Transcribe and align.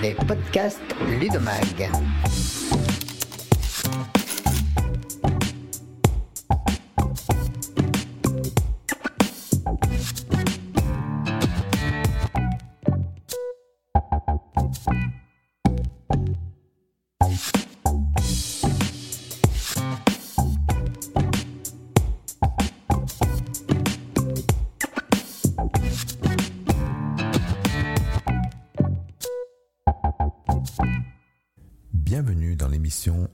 les 0.00 0.14
podcasts 0.14 0.80
Ludomag. 1.20 1.90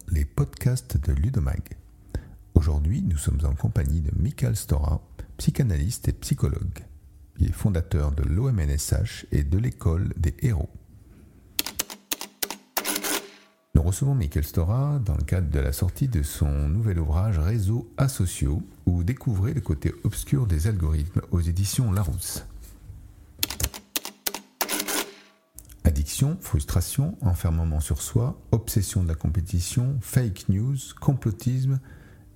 Les 0.09 0.25
podcasts 0.25 0.97
de 0.97 1.13
Ludomag. 1.13 1.61
Aujourd'hui, 2.55 3.03
nous 3.03 3.17
sommes 3.17 3.41
en 3.45 3.55
compagnie 3.55 4.01
de 4.01 4.13
Michael 4.17 4.55
Stora, 4.55 5.03
psychanalyste 5.39 6.07
et 6.07 6.13
psychologue. 6.13 6.85
Il 7.39 7.49
est 7.49 7.53
fondateur 7.53 8.13
de 8.13 8.23
l'OMNSH 8.23 9.27
et 9.33 9.43
de 9.43 9.59
l'école 9.59 10.13
des 10.17 10.37
héros. 10.43 10.71
Nous 13.75 13.83
recevons 13.83 14.15
Michael 14.15 14.45
Stora 14.45 15.01
dans 15.05 15.17
le 15.17 15.25
cadre 15.25 15.51
de 15.51 15.59
la 15.59 15.73
sortie 15.73 16.07
de 16.07 16.23
son 16.23 16.69
nouvel 16.69 17.01
ouvrage 17.01 17.41
Réseaux 17.41 17.91
asociaux, 17.97 18.63
où 18.87 19.03
découvrez 19.03 19.53
le 19.53 19.63
côté 19.63 19.93
obscur 20.05 20.47
des 20.47 20.69
algorithmes 20.69 21.23
aux 21.33 21.41
éditions 21.41 21.91
Larousse. 21.91 22.47
Frustration, 26.41 27.19
enfermement 27.21 27.81
sur 27.81 28.01
soi, 28.01 28.41
obsession 28.51 29.03
de 29.03 29.09
la 29.09 29.15
compétition, 29.15 29.99
fake 30.01 30.49
news, 30.49 30.77
complotisme, 30.99 31.79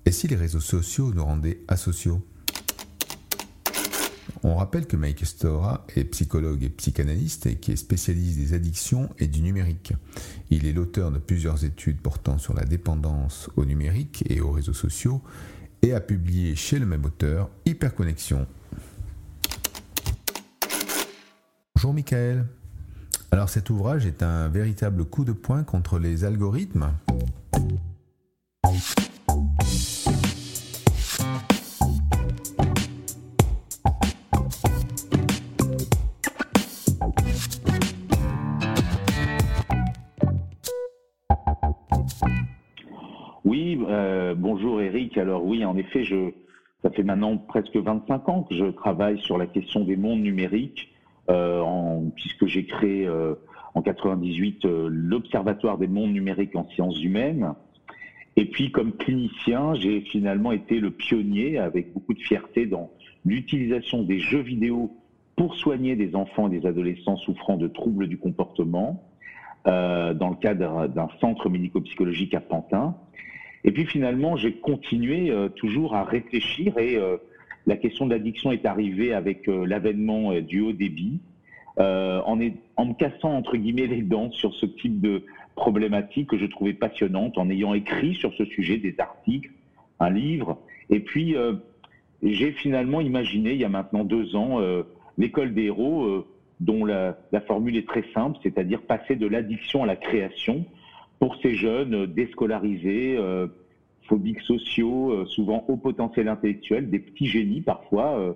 et 0.05 0.11
si 0.11 0.27
les 0.27 0.35
réseaux 0.35 0.59
sociaux 0.59 1.11
nous 1.11 1.25
rendaient 1.25 1.61
asociaux? 1.67 2.23
On 4.43 4.55
rappelle 4.55 4.85
que 4.85 4.95
Mike 4.95 5.25
Stora 5.25 5.87
est 5.95 6.03
psychologue 6.03 6.63
et 6.63 6.69
psychanalyste 6.69 7.47
et 7.47 7.55
qui 7.55 7.71
est 7.71 7.75
spécialiste 7.75 8.37
des 8.37 8.53
addictions 8.53 9.09
et 9.17 9.25
du 9.25 9.41
numérique. 9.41 9.93
Il 10.51 10.67
est 10.67 10.73
l'auteur 10.73 11.09
de 11.09 11.17
plusieurs 11.17 11.65
études 11.65 12.01
portant 12.01 12.37
sur 12.37 12.53
la 12.53 12.65
dépendance 12.65 13.49
au 13.55 13.65
numérique 13.65 14.23
et 14.29 14.41
aux 14.41 14.51
réseaux 14.51 14.73
sociaux 14.73 15.23
et 15.81 15.93
a 15.93 16.01
publié 16.01 16.55
chez 16.55 16.77
le 16.77 16.85
même 16.85 17.05
auteur 17.05 17.49
Hyperconnexion. 17.65 18.45
Bonjour 21.75 21.95
Michael. 21.95 22.45
Alors 23.33 23.47
cet 23.47 23.69
ouvrage 23.69 24.05
est 24.05 24.23
un 24.23 24.49
véritable 24.49 25.05
coup 25.05 25.23
de 25.23 25.31
poing 25.31 25.63
contre 25.63 25.99
les 25.99 26.25
algorithmes. 26.25 26.91
Oui, 43.45 43.79
euh, 43.87 44.35
bonjour 44.37 44.81
Eric. 44.81 45.17
Alors 45.17 45.45
oui, 45.45 45.63
en 45.63 45.77
effet, 45.77 46.03
je, 46.03 46.31
ça 46.83 46.89
fait 46.91 47.03
maintenant 47.03 47.37
presque 47.37 47.77
25 47.77 48.27
ans 48.29 48.43
que 48.43 48.55
je 48.55 48.65
travaille 48.65 49.19
sur 49.19 49.37
la 49.37 49.47
question 49.47 49.85
des 49.85 49.95
mondes 49.95 50.21
numériques, 50.21 50.89
en, 51.29 52.11
puisque 52.15 52.45
j'ai 52.45 52.65
créé 52.65 53.05
euh, 53.07 53.35
en 53.73 53.81
98 53.81 54.65
euh, 54.65 54.89
l'Observatoire 54.91 55.77
des 55.77 55.87
mondes 55.87 56.11
numériques 56.11 56.55
en 56.55 56.67
sciences 56.69 57.01
humaines. 57.01 57.53
Et 58.37 58.45
puis, 58.45 58.71
comme 58.71 58.93
clinicien, 58.93 59.73
j'ai 59.75 60.01
finalement 60.01 60.51
été 60.51 60.79
le 60.79 60.91
pionnier, 60.91 61.57
avec 61.57 61.93
beaucoup 61.93 62.13
de 62.13 62.21
fierté, 62.21 62.65
dans 62.65 62.91
l'utilisation 63.25 64.03
des 64.03 64.19
jeux 64.19 64.41
vidéo 64.41 64.95
pour 65.35 65.55
soigner 65.55 65.95
des 65.95 66.15
enfants 66.15 66.47
et 66.47 66.59
des 66.59 66.65
adolescents 66.65 67.17
souffrant 67.17 67.57
de 67.57 67.67
troubles 67.67 68.07
du 68.07 68.17
comportement, 68.17 69.03
euh, 69.67 70.13
dans 70.13 70.29
le 70.29 70.35
cadre 70.35 70.87
d'un 70.87 71.09
centre 71.19 71.49
médico-psychologique 71.49 72.33
à 72.33 72.39
Pantin. 72.39 72.95
Et 73.63 73.71
puis 73.71 73.85
finalement, 73.85 74.35
j'ai 74.35 74.53
continué 74.53 75.29
euh, 75.29 75.49
toujours 75.49 75.93
à 75.93 76.03
réfléchir 76.03 76.77
et 76.77 76.97
euh, 76.97 77.17
la 77.71 77.77
question 77.77 78.05
de 78.05 78.11
l'addiction 78.11 78.51
est 78.51 78.65
arrivée 78.65 79.13
avec 79.13 79.47
euh, 79.47 79.65
l'avènement 79.65 80.33
euh, 80.33 80.41
du 80.41 80.59
haut 80.59 80.73
débit, 80.73 81.21
euh, 81.79 82.19
en, 82.25 82.35
me 82.35 82.93
cassant 82.93 83.31
entre 83.31 83.55
guillemets 83.55 83.87
les 83.87 84.01
dents 84.01 84.29
sur 84.29 84.53
ce 84.55 84.65
type 84.65 84.99
de 84.99 85.23
problématique 85.55 86.27
que 86.27 86.37
je 86.37 86.45
trouvais 86.47 86.73
passionnante, 86.73 87.37
en 87.37 87.49
ayant 87.49 87.73
écrit 87.73 88.13
sur 88.15 88.33
ce 88.33 88.43
sujet 88.43 88.77
des 88.77 88.93
articles, 88.99 89.51
un 90.01 90.09
livre. 90.09 90.59
Et 90.89 90.99
puis 90.99 91.35
j'ai 92.23 92.51
finalement 92.51 92.99
imaginé, 92.99 93.53
il 93.53 93.59
y 93.61 93.63
a 93.63 93.69
maintenant 93.69 94.03
deux 94.03 94.35
ans, 94.35 94.59
l'école 95.17 95.53
des 95.53 95.65
héros, 95.65 96.25
dont 96.59 96.83
la, 96.83 97.15
formule 97.47 97.77
est 97.77 97.87
très 97.87 98.03
simple, 98.13 98.37
c'est-à-dire 98.43 98.81
passer 98.81 99.15
de 99.15 99.27
l'addiction 99.27 99.83
à 99.83 99.85
la 99.85 99.95
création 99.95 100.65
pour 101.19 101.37
ces 101.41 101.53
jeunes 101.53 102.05
déscolarisés, 102.07 103.17
phobiques 104.11 104.41
sociaux, 104.41 105.11
euh, 105.11 105.25
souvent 105.25 105.63
haut 105.69 105.77
potentiel 105.77 106.27
intellectuel, 106.27 106.89
des 106.89 106.99
petits 106.99 107.27
génies 107.27 107.61
parfois, 107.61 108.19
euh, 108.19 108.33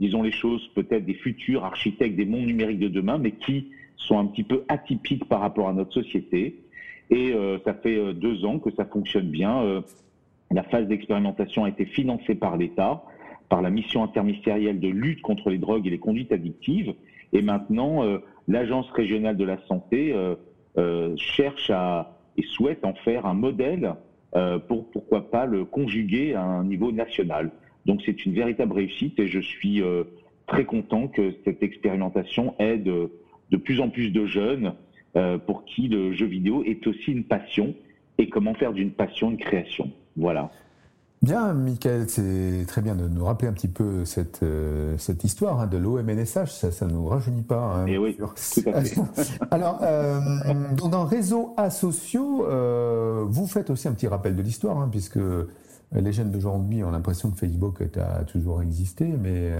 disons 0.00 0.22
les 0.22 0.32
choses, 0.32 0.66
peut-être 0.74 1.04
des 1.04 1.14
futurs 1.14 1.62
architectes 1.62 2.16
des 2.16 2.24
mondes 2.24 2.46
numériques 2.46 2.78
de 2.78 2.88
demain, 2.88 3.18
mais 3.18 3.32
qui 3.32 3.68
sont 3.98 4.18
un 4.18 4.24
petit 4.24 4.44
peu 4.44 4.64
atypiques 4.68 5.26
par 5.26 5.40
rapport 5.40 5.68
à 5.68 5.74
notre 5.74 5.92
société. 5.92 6.62
Et 7.10 7.32
euh, 7.34 7.58
ça 7.66 7.74
fait 7.74 8.14
deux 8.14 8.46
ans 8.46 8.58
que 8.58 8.70
ça 8.70 8.86
fonctionne 8.86 9.28
bien. 9.28 9.82
La 10.50 10.62
phase 10.62 10.86
d'expérimentation 10.88 11.64
a 11.64 11.68
été 11.68 11.84
financée 11.84 12.34
par 12.34 12.56
l'État, 12.56 13.04
par 13.50 13.60
la 13.60 13.68
mission 13.68 14.02
interministérielle 14.02 14.80
de 14.80 14.88
lutte 14.88 15.20
contre 15.20 15.50
les 15.50 15.58
drogues 15.58 15.86
et 15.86 15.90
les 15.90 15.98
conduites 15.98 16.32
addictives. 16.32 16.94
Et 17.34 17.42
maintenant, 17.42 18.02
l'Agence 18.48 18.90
régionale 18.92 19.36
de 19.36 19.44
la 19.44 19.58
santé 19.66 20.14
cherche 21.16 21.68
à 21.68 22.16
et 22.36 22.42
souhaite 22.42 22.84
en 22.84 22.94
faire 22.94 23.26
un 23.26 23.34
modèle 23.34 23.94
pour 24.68 24.90
pourquoi 24.90 25.30
pas 25.30 25.44
le 25.44 25.64
conjuguer 25.64 26.34
à 26.34 26.42
un 26.42 26.64
niveau 26.64 26.92
national. 26.92 27.50
Donc 27.86 28.02
c'est 28.04 28.24
une 28.24 28.34
véritable 28.34 28.72
réussite 28.72 29.18
et 29.18 29.28
je 29.28 29.40
suis 29.40 29.82
euh, 29.82 30.04
très 30.46 30.64
content 30.64 31.08
que 31.08 31.34
cette 31.44 31.62
expérimentation 31.62 32.54
aide 32.58 32.88
euh, 32.88 33.08
de 33.50 33.56
plus 33.56 33.80
en 33.80 33.88
plus 33.88 34.10
de 34.10 34.26
jeunes 34.26 34.74
euh, 35.16 35.38
pour 35.38 35.64
qui 35.64 35.88
le 35.88 36.12
jeu 36.12 36.26
vidéo 36.26 36.62
est 36.64 36.86
aussi 36.86 37.12
une 37.12 37.24
passion 37.24 37.74
et 38.18 38.28
comment 38.28 38.54
faire 38.54 38.72
d'une 38.72 38.90
passion 38.90 39.30
une 39.30 39.38
création. 39.38 39.90
Voilà. 40.16 40.50
Bien, 41.22 41.52
Michael, 41.52 42.08
c'est 42.08 42.64
très 42.66 42.80
bien 42.80 42.94
de 42.94 43.06
nous 43.06 43.26
rappeler 43.26 43.48
un 43.48 43.52
petit 43.52 43.68
peu 43.68 44.06
cette, 44.06 44.42
euh, 44.42 44.96
cette 44.96 45.22
histoire 45.22 45.60
hein, 45.60 45.66
de 45.66 45.76
l'OMNSH, 45.76 46.70
ça 46.70 46.86
ne 46.86 46.92
nous 46.92 47.04
rajeunit 47.06 47.42
pas. 47.42 47.60
hein, 47.60 47.84
Eh 47.86 47.98
oui, 47.98 48.16
tout 48.16 48.24
à 48.72 48.80
fait. 48.80 48.96
Alors, 49.50 49.80
euh, 49.82 50.18
dans 50.90 51.04
Réseaux 51.04 51.52
asociaux, 51.58 52.46
euh, 52.46 53.22
vous 53.28 53.46
faites 53.46 53.68
aussi 53.68 53.86
un 53.86 53.92
petit 53.92 54.08
rappel 54.08 54.34
de 54.34 54.40
l'histoire, 54.40 54.78
hein, 54.78 54.88
puisque 54.90 55.18
les 55.92 56.12
jeunes 56.12 56.30
d'aujourd'hui 56.30 56.82
ont 56.84 56.90
l'impression 56.90 57.30
que 57.30 57.36
Facebook 57.38 57.82
a 57.98 58.24
toujours 58.24 58.62
existé, 58.62 59.04
mais 59.22 59.50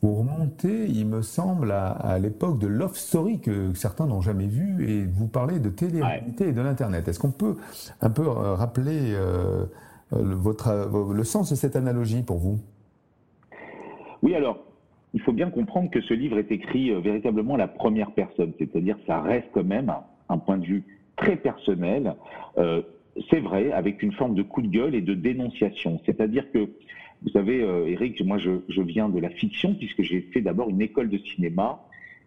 vous 0.00 0.14
remontez, 0.14 0.86
il 0.88 1.06
me 1.06 1.20
semble, 1.20 1.72
à, 1.72 1.88
à 1.90 2.18
l'époque 2.18 2.58
de 2.58 2.68
Love 2.68 2.96
Story 2.96 3.40
que 3.40 3.74
certains 3.74 4.06
n'ont 4.06 4.22
jamais 4.22 4.46
vu, 4.46 4.88
et 4.88 5.04
vous 5.04 5.26
parlez 5.26 5.58
de 5.58 5.68
télé-réalité 5.68 6.48
et 6.48 6.52
de 6.52 6.60
l'Internet. 6.62 7.06
Est-ce 7.06 7.18
qu'on 7.18 7.32
peut 7.32 7.56
un 8.00 8.08
peu 8.10 8.26
rappeler 8.26 9.12
euh, 9.14 9.64
le, 9.64 9.68
votre, 10.10 10.68
euh, 10.68 11.12
le 11.12 11.24
sens 11.24 11.50
de 11.50 11.56
cette 11.56 11.76
analogie 11.76 12.22
pour 12.22 12.38
vous? 12.38 12.58
Oui, 14.22 14.34
alors, 14.34 14.58
il 15.14 15.20
faut 15.20 15.32
bien 15.32 15.50
comprendre 15.50 15.90
que 15.90 16.00
ce 16.00 16.14
livre 16.14 16.38
est 16.38 16.50
écrit 16.50 16.90
euh, 16.90 17.00
véritablement 17.00 17.54
à 17.54 17.58
la 17.58 17.68
première 17.68 18.10
personne, 18.12 18.52
c'est-à-dire 18.58 18.96
ça 19.06 19.20
reste 19.20 19.48
quand 19.52 19.64
même 19.64 19.92
un, 20.28 20.38
point 20.38 20.58
de 20.58 20.66
vue 20.66 20.84
très 21.16 21.36
personnel, 21.36 22.14
euh, 22.58 22.82
c'est 23.30 23.40
vrai, 23.40 23.72
avec 23.72 24.02
une 24.02 24.12
forme 24.12 24.34
de 24.34 24.42
coup 24.42 24.62
de 24.62 24.68
gueule 24.68 24.94
et 24.94 25.00
de 25.00 25.14
dénonciation. 25.14 26.00
C'est-à-dire 26.04 26.50
que, 26.52 26.68
vous 27.22 27.30
savez, 27.30 27.62
euh, 27.62 27.88
Eric, 27.88 28.22
moi 28.24 28.38
je, 28.38 28.82
viens 28.82 29.08
de 29.08 29.18
la 29.18 29.30
fiction, 29.30 29.74
puisque 29.74 30.02
j'ai 30.02 30.20
fait 30.32 30.40
d'abord 30.40 30.68
une 30.68 30.82
école 30.82 31.08
de 31.08 31.18
cinéma, 31.18 31.82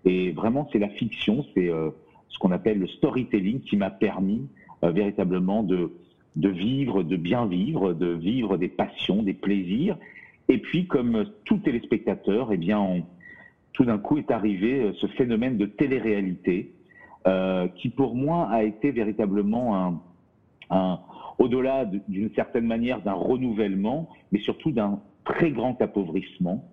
et 0.05 0.31
vraiment 0.31 0.67
c'est 0.71 0.79
la 0.79 0.89
fiction, 0.89 1.45
c'est 1.53 1.69
euh, 1.69 1.89
ce 2.29 2.39
qu'on 2.39 2.51
appelle 2.51 2.79
le 2.79 2.87
storytelling 2.87 3.59
qui 3.61 3.77
m'a 3.77 3.89
permis 3.89 4.47
euh, 4.83 4.91
véritablement 4.91 5.63
de, 5.63 5.91
de 6.35 6.49
vivre, 6.49 7.03
de 7.03 7.15
bien 7.15 7.45
vivre, 7.45 7.93
de 7.93 8.07
vivre 8.07 8.57
des 8.57 8.67
passions, 8.69 9.23
des 9.23 9.33
plaisirs, 9.33 9.97
et 10.47 10.57
puis, 10.57 10.85
comme 10.87 11.25
tout 11.45 11.57
téléspectateur, 11.59 12.51
eh 12.51 12.57
bien, 12.57 13.03
tout 13.73 13.85
d'un 13.85 13.99
coup 13.99 14.17
est 14.17 14.31
arrivé 14.31 14.79
euh, 14.81 14.93
ce 14.93 15.07
phénomène 15.07 15.57
de 15.57 15.65
télé-réalité, 15.67 16.71
euh, 17.27 17.67
qui 17.75 17.89
pour 17.89 18.15
moi 18.15 18.47
a 18.49 18.63
été 18.63 18.91
véritablement 18.91 19.75
un, 19.77 20.01
un- 20.71 20.99
au-delà 21.37 21.85
d'une 21.85 22.31
certaine 22.33 22.65
manière 22.65 23.01
d'un 23.01 23.13
renouvellement, 23.13 24.09
mais 24.31 24.39
surtout 24.39 24.71
d'un 24.71 24.99
très 25.23 25.51
grand 25.51 25.79
appauvrissement, 25.81 26.63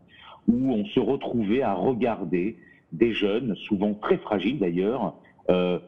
où 0.49 0.73
on 0.73 0.85
se 0.87 1.01
retrouvait 1.01 1.63
à 1.63 1.75
regarder 1.75 2.57
des 2.93 3.13
jeunes, 3.13 3.55
souvent 3.57 3.95
très 3.95 4.17
fragiles 4.19 4.59
d'ailleurs, 4.59 5.15
euh, 5.51 5.79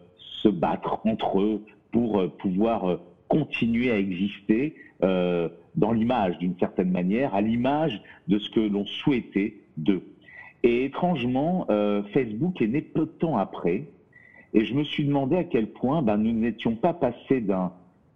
se 0.42 0.48
battre 0.48 0.98
entre 1.04 1.40
eux 1.40 1.64
pour 1.90 2.22
pouvoir 2.38 2.98
continuer 3.28 3.90
à 3.90 3.98
exister 3.98 4.74
dans 5.00 5.92
l'image 5.92 6.38
d'une 6.38 6.58
certaine 6.58 6.90
manière, 6.90 7.34
à 7.34 7.40
l'image 7.40 8.02
de 8.26 8.38
ce 8.38 8.50
que 8.50 8.60
l'on 8.60 8.84
souhaitait 8.84 9.54
d'eux. 9.76 10.02
Et 10.64 10.86
étrangement, 10.86 11.66
Facebook 12.12 12.60
est 12.60 12.66
né 12.66 12.80
peu 12.80 13.02
de 13.02 13.10
temps 13.10 13.38
après, 13.38 13.84
et 14.54 14.64
je 14.64 14.74
me 14.74 14.82
suis 14.82 15.04
demandé 15.04 15.36
à 15.36 15.44
quel 15.44 15.68
point 15.68 16.02
ben, 16.02 16.16
nous 16.16 16.32
n'étions 16.32 16.74
pas 16.74 16.94
passés 16.94 17.44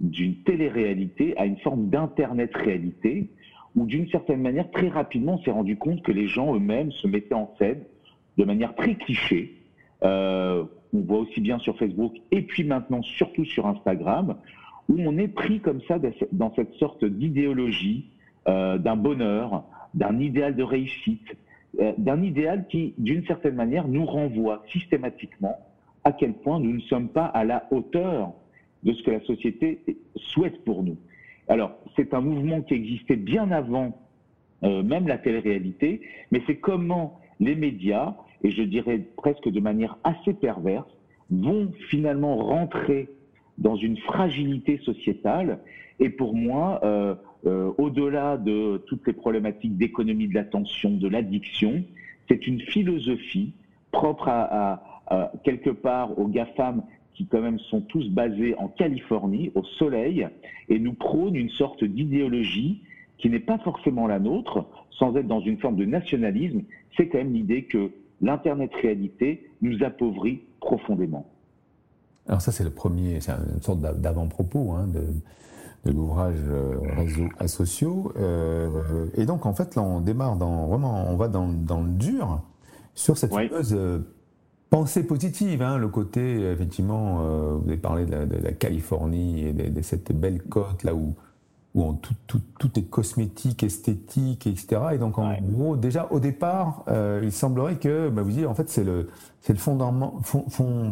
d'une 0.00 0.37
télé-réalité 0.43 1.37
à 1.37 1.47
une 1.47 1.58
forme 1.58 1.88
d'internet-réalité, 1.88 3.29
où 3.76 3.87
d'une 3.87 4.08
certaine 4.08 4.41
manière, 4.41 4.70
très 4.70 4.88
rapidement, 4.88 5.35
on 5.35 5.44
s'est 5.44 5.50
rendu 5.50 5.76
compte 5.76 6.03
que 6.03 6.12
les 6.12 6.26
gens 6.26 6.55
eux-mêmes 6.55 6.93
se 6.93 7.06
mettaient 7.06 7.35
en 7.35 7.55
scène 7.58 7.82
de 8.38 8.44
manière 8.44 8.75
très 8.75 8.94
cliché. 8.94 9.55
Euh, 10.03 10.65
on 10.93 11.00
voit 11.00 11.19
aussi 11.19 11.41
bien 11.41 11.58
sur 11.58 11.79
Facebook 11.79 12.15
et 12.31 12.43
puis 12.43 12.65
maintenant 12.65 13.03
surtout 13.03 13.44
sur 13.44 13.67
Instagram, 13.67 14.37
où 14.93 15.00
on 15.00 15.17
est 15.17 15.29
pris 15.29 15.61
comme 15.61 15.81
ça 15.89 15.99
dans 16.33 16.55
cette 16.55 16.75
sorte 16.75 17.05
d'idéologie 17.05 18.11
euh, 18.47 18.77
d'un 18.77 18.97
bonheur, 18.97 19.65
d'un 19.94 20.19
idéal 20.21 20.55
de 20.55 20.62
réussite, 20.62 21.27
euh, 21.81 21.93
d'un 21.97 22.23
idéal 22.23 22.67
qui, 22.69 22.94
d'une 22.99 23.25
certaine 23.25 23.55
manière, 23.55 23.89
nous 23.89 24.05
renvoie 24.05 24.62
systématiquement 24.71 25.59
à 26.05 26.12
quel 26.12 26.35
point 26.35 26.61
nous 26.61 26.75
ne 26.75 26.81
sommes 26.81 27.09
pas 27.09 27.25
à 27.25 27.44
la 27.44 27.67
hauteur 27.71 28.33
de 28.83 28.93
ce 28.93 29.03
que 29.03 29.12
la 29.12 29.21
société 29.21 29.83
souhaite 30.17 30.62
pour 30.65 30.83
nous. 30.83 30.99
Alors, 31.49 31.73
c'est 31.97 32.12
un 32.12 32.21
mouvement 32.21 32.61
qui 32.61 32.75
existait 32.75 33.17
bien 33.17 33.50
avant 33.50 33.97
euh, 34.65 34.83
même 34.83 35.09
la 35.09 35.19
télé-réalité, 35.19 36.03
mais 36.31 36.43
c'est 36.47 36.56
comment 36.56 37.19
les 37.41 37.55
médias, 37.55 38.15
et 38.44 38.50
je 38.50 38.62
dirais 38.62 39.00
presque 39.17 39.49
de 39.49 39.61
manière 39.61 39.97
assez 40.05 40.35
perverse, 40.35 40.89
vont 41.31 41.73
finalement 41.89 42.37
rentrer 42.37 43.09
dans 43.58 43.76
une 43.76 43.96
fragilité 43.99 44.78
sociétale. 44.78 45.58
Et 46.00 46.08
pour 46.08 46.34
moi, 46.34 46.81
euh, 46.82 47.14
euh, 47.46 47.70
au-delà 47.78 48.37
de 48.37 48.82
toutes 48.87 49.06
les 49.06 49.12
problématiques 49.12 49.76
d'économie 49.76 50.28
de 50.28 50.34
l'attention, 50.34 50.90
de 50.90 51.08
l'addiction, 51.08 51.84
c'est 52.28 52.46
une 52.46 52.60
philosophie 52.60 53.52
propre 53.90 54.28
à, 54.28 54.82
euh, 55.10 55.26
quelque 55.44 55.70
part 55.70 56.19
aux 56.19 56.26
GAFAM 56.26 56.82
qui 57.14 57.26
quand 57.26 57.43
même 57.43 57.58
sont 57.58 57.82
tous 57.82 58.08
basés 58.08 58.54
en 58.56 58.69
Californie, 58.69 59.52
au 59.55 59.62
soleil, 59.62 60.26
et 60.69 60.78
nous 60.78 60.94
prônent 60.94 61.37
une 61.37 61.50
sorte 61.50 61.84
d'idéologie 61.84 62.81
qui 63.19 63.28
n'est 63.28 63.38
pas 63.38 63.58
forcément 63.58 64.06
la 64.06 64.19
nôtre, 64.19 64.66
sans 64.90 65.14
être 65.16 65.26
dans 65.26 65.40
une 65.40 65.58
forme 65.58 65.76
de 65.76 65.84
nationalisme, 65.84 66.62
c'est 66.96 67.08
quand 67.08 67.19
même 67.19 67.32
l'idée 67.32 67.64
que 67.64 67.90
l'Internet 68.20 68.70
réalité 68.75 69.46
nous 69.60 69.82
appauvrit 69.82 70.40
profondément. 70.60 71.26
Alors 72.28 72.40
ça 72.40 72.52
c'est 72.52 72.64
le 72.64 72.70
premier, 72.70 73.20
c'est 73.20 73.32
une 73.32 73.62
sorte 73.62 73.80
d'avant-propos 73.80 74.72
hein, 74.72 74.86
de, 74.86 75.90
l'ouvrage 75.90 76.36
euh, 76.48 76.76
Réseaux 76.96 77.28
asociaux. 77.38 78.12
Euh, 78.16 79.06
et 79.16 79.26
donc 79.26 79.46
en 79.46 79.52
fait 79.52 79.74
là 79.74 79.82
on 79.82 80.00
démarre 80.00 80.36
dans, 80.36 80.66
vraiment, 80.69 81.10
on 81.10 81.16
va 81.16 81.28
dans, 81.28 81.46
le 81.46 81.90
dur 81.90 82.42
sur 82.94 83.19
cette 83.19 83.32
fameuse 83.32 83.76
Pensée 84.72 85.02
positive, 85.02 85.60
hein, 85.60 85.76
le 85.76 85.88
côté, 85.88 86.50
effectivement, 86.50 87.19
euh, 87.20 87.58
vous 87.60 87.69
avez 87.69 87.76
parlé 87.76 88.06
de 88.06 88.14
la, 88.42 88.52
Californie 88.52 89.48
et 89.48 89.52
de, 89.52 89.82
cette 89.82 90.19
belle 90.19 90.40
côte 90.40 90.82
là 90.82 90.94
où, 90.94 91.14
où 91.74 91.94
tout, 91.94 92.40
tout, 92.58 92.78
est 92.78 92.90
cosmétique, 92.90 93.62
esthétique, 93.62 94.46
etc. 94.46 94.82
Et 94.92 94.98
donc, 94.98 95.19
en 95.19 95.34
gros, 95.40 95.76
déjà 95.76 96.06
au 96.10 96.20
départ, 96.20 96.84
euh, 96.88 97.20
il 97.22 97.32
semblerait 97.32 97.76
que, 97.76 98.10
bah, 98.10 98.22
vous 98.22 98.30
dites, 98.30 98.46
en 98.46 98.54
fait, 98.54 98.69
c'est 98.69 98.84
le, 98.84 99.08
c'est 99.40 99.54
le 99.54 99.58
fondement, 99.58 100.20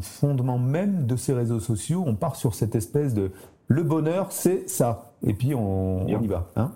fondement 0.00 0.58
même 0.58 1.06
de 1.06 1.16
ces 1.16 1.34
réseaux 1.34 1.60
sociaux. 1.60 2.02
On 2.06 2.14
part 2.14 2.36
sur 2.36 2.54
cette 2.54 2.74
espèce 2.74 3.12
de 3.12 3.30
le 3.68 3.82
bonheur, 3.82 4.32
c'est 4.32 4.68
ça. 4.70 5.12
Et 5.22 5.34
puis, 5.34 5.54
on, 5.54 6.06
on 6.06 6.22
y 6.22 6.26
va. 6.26 6.48
Hein 6.56 6.72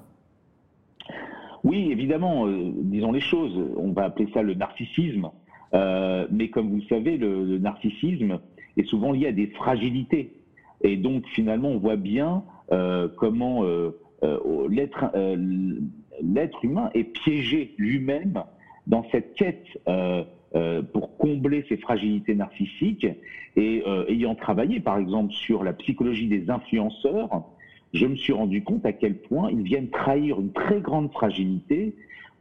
oui, 1.64 1.88
évidemment, 1.90 2.46
euh, 2.46 2.72
disons 2.76 3.10
les 3.10 3.20
choses. 3.20 3.58
On 3.76 3.92
va 3.92 4.04
appeler 4.04 4.28
ça 4.34 4.42
le 4.42 4.54
narcissisme. 4.54 5.30
Euh, 5.72 6.26
mais 6.30 6.48
comme 6.48 6.68
vous 6.68 6.76
le 6.76 6.82
savez, 6.88 7.16
le, 7.16 7.58
narcissisme 7.58 8.38
est 8.76 8.84
souvent 8.84 9.12
lié 9.12 9.28
à 9.28 9.32
des 9.32 9.46
fragilités. 9.48 10.34
Et 10.82 10.98
donc 10.98 11.26
finalement, 11.28 11.70
on 11.70 11.78
voit 11.78 11.96
bien 11.96 12.44
comment 13.16 13.64
euh, 13.64 13.90
l'être 14.68 16.64
humain 16.64 16.90
est 16.94 17.04
piégé 17.04 17.74
lui-même 17.78 18.42
dans 18.86 19.04
cette 19.10 19.34
quête 19.34 19.66
pour 20.92 21.16
combler 21.18 21.64
ses 21.68 21.76
fragilités 21.76 22.34
narcissiques. 22.34 23.06
Et 23.56 23.82
ayant 24.08 24.34
travaillé 24.34 24.80
par 24.80 24.98
exemple 24.98 25.32
sur 25.32 25.62
la 25.64 25.72
psychologie 25.72 26.28
des 26.28 26.50
influenceurs, 26.50 27.44
je 27.92 28.06
me 28.06 28.16
suis 28.16 28.32
rendu 28.32 28.62
compte 28.62 28.84
à 28.86 28.92
quel 28.92 29.16
point 29.16 29.50
ils 29.50 29.62
viennent 29.62 29.90
trahir 29.90 30.40
une 30.40 30.52
très 30.52 30.80
grande 30.80 31.12
fragilité 31.12 31.94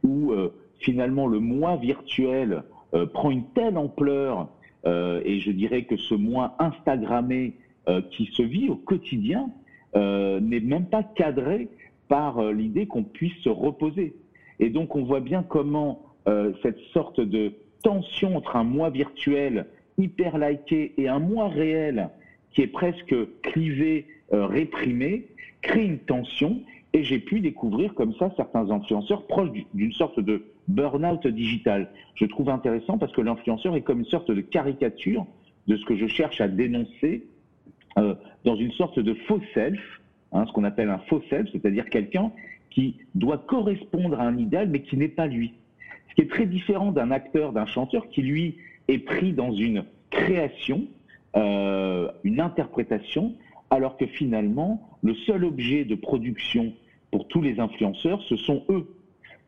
où 0.03 0.33
finalement 0.79 1.27
le 1.27 1.39
moi 1.39 1.75
virtuel 1.77 2.63
euh, 2.93 3.07
prend 3.07 3.31
une 3.31 3.45
telle 3.55 3.77
ampleur, 3.77 4.49
euh, 4.85 5.21
et 5.25 5.39
je 5.39 5.51
dirais 5.51 5.85
que 5.85 5.97
ce 5.97 6.13
moi 6.13 6.55
Instagrammé 6.59 7.55
euh, 7.87 8.01
qui 8.11 8.27
se 8.27 8.43
vit 8.43 8.69
au 8.69 8.75
quotidien 8.75 9.49
n'est 9.95 10.59
même 10.59 10.85
pas 10.85 11.03
cadré 11.03 11.69
par 12.07 12.51
l'idée 12.51 12.85
qu'on 12.85 13.03
puisse 13.03 13.37
se 13.43 13.49
reposer. 13.49 14.15
Et 14.59 14.69
donc 14.69 14.95
on 14.95 15.03
voit 15.03 15.19
bien 15.19 15.43
comment 15.43 16.01
cette 16.61 16.79
sorte 16.93 17.19
de 17.19 17.53
tension 17.83 18.37
entre 18.37 18.55
un 18.55 18.63
moi 18.63 18.89
virtuel 18.89 19.65
hyper 19.97 20.37
liké 20.37 20.93
et 20.97 21.07
un 21.07 21.19
moi 21.19 21.49
réel 21.49 22.09
qui 22.51 22.61
est 22.61 22.67
presque 22.67 23.15
clivé, 23.41 24.07
réprimé, 24.31 25.27
crée 25.61 25.85
une 25.85 25.99
tension. 25.99 26.61
Et 26.93 27.03
j'ai 27.03 27.19
pu 27.19 27.39
découvrir 27.39 27.95
comme 27.95 28.13
ça 28.15 28.31
certains 28.37 28.69
influenceurs 28.69 29.25
proches 29.25 29.49
d'une 29.73 29.93
sorte 29.93 30.19
de 30.19 30.43
burn-out 30.67 31.25
digital. 31.25 31.89
Je 32.15 32.25
trouve 32.25 32.49
intéressant 32.49 32.99
parce 32.99 33.11
que 33.11 33.21
l'influenceur 33.21 33.75
est 33.75 33.81
comme 33.81 33.99
une 33.99 34.05
sorte 34.05 34.29
de 34.29 34.41
caricature 34.41 35.25
de 35.67 35.75
ce 35.75 35.83
que 35.85 35.95
je 35.95 36.05
cherche 36.05 36.39
à 36.39 36.47
dénoncer 36.47 37.25
euh, 37.97 38.15
dans 38.43 38.55
une 38.55 38.71
sorte 38.71 38.99
de 38.99 39.13
faux 39.13 39.41
self, 39.53 39.79
hein, 40.31 40.45
ce 40.47 40.51
qu'on 40.53 40.63
appelle 40.63 40.89
un 40.89 40.99
faux 41.09 41.21
self, 41.29 41.49
c'est-à-dire 41.51 41.89
quelqu'un 41.89 42.31
qui 42.69 42.97
doit 43.15 43.37
correspondre 43.37 44.19
à 44.19 44.23
un 44.23 44.37
idéal 44.37 44.69
mais 44.69 44.81
qui 44.81 44.97
n'est 44.97 45.07
pas 45.07 45.27
lui. 45.27 45.53
Ce 46.09 46.15
qui 46.15 46.21
est 46.21 46.29
très 46.29 46.45
différent 46.45 46.91
d'un 46.91 47.11
acteur, 47.11 47.53
d'un 47.53 47.65
chanteur 47.65 48.09
qui 48.09 48.21
lui 48.21 48.57
est 48.87 48.99
pris 48.99 49.33
dans 49.33 49.53
une 49.53 49.85
création, 50.09 50.85
euh, 51.35 52.09
une 52.23 52.39
interprétation, 52.39 53.33
alors 53.69 53.97
que 53.97 54.05
finalement 54.05 54.87
le 55.01 55.15
seul 55.15 55.45
objet 55.45 55.85
de 55.85 55.95
production 55.95 56.73
pour 57.11 57.27
tous 57.27 57.41
les 57.41 57.59
influenceurs, 57.59 58.21
ce 58.23 58.35
sont 58.35 58.63
eux 58.69 58.87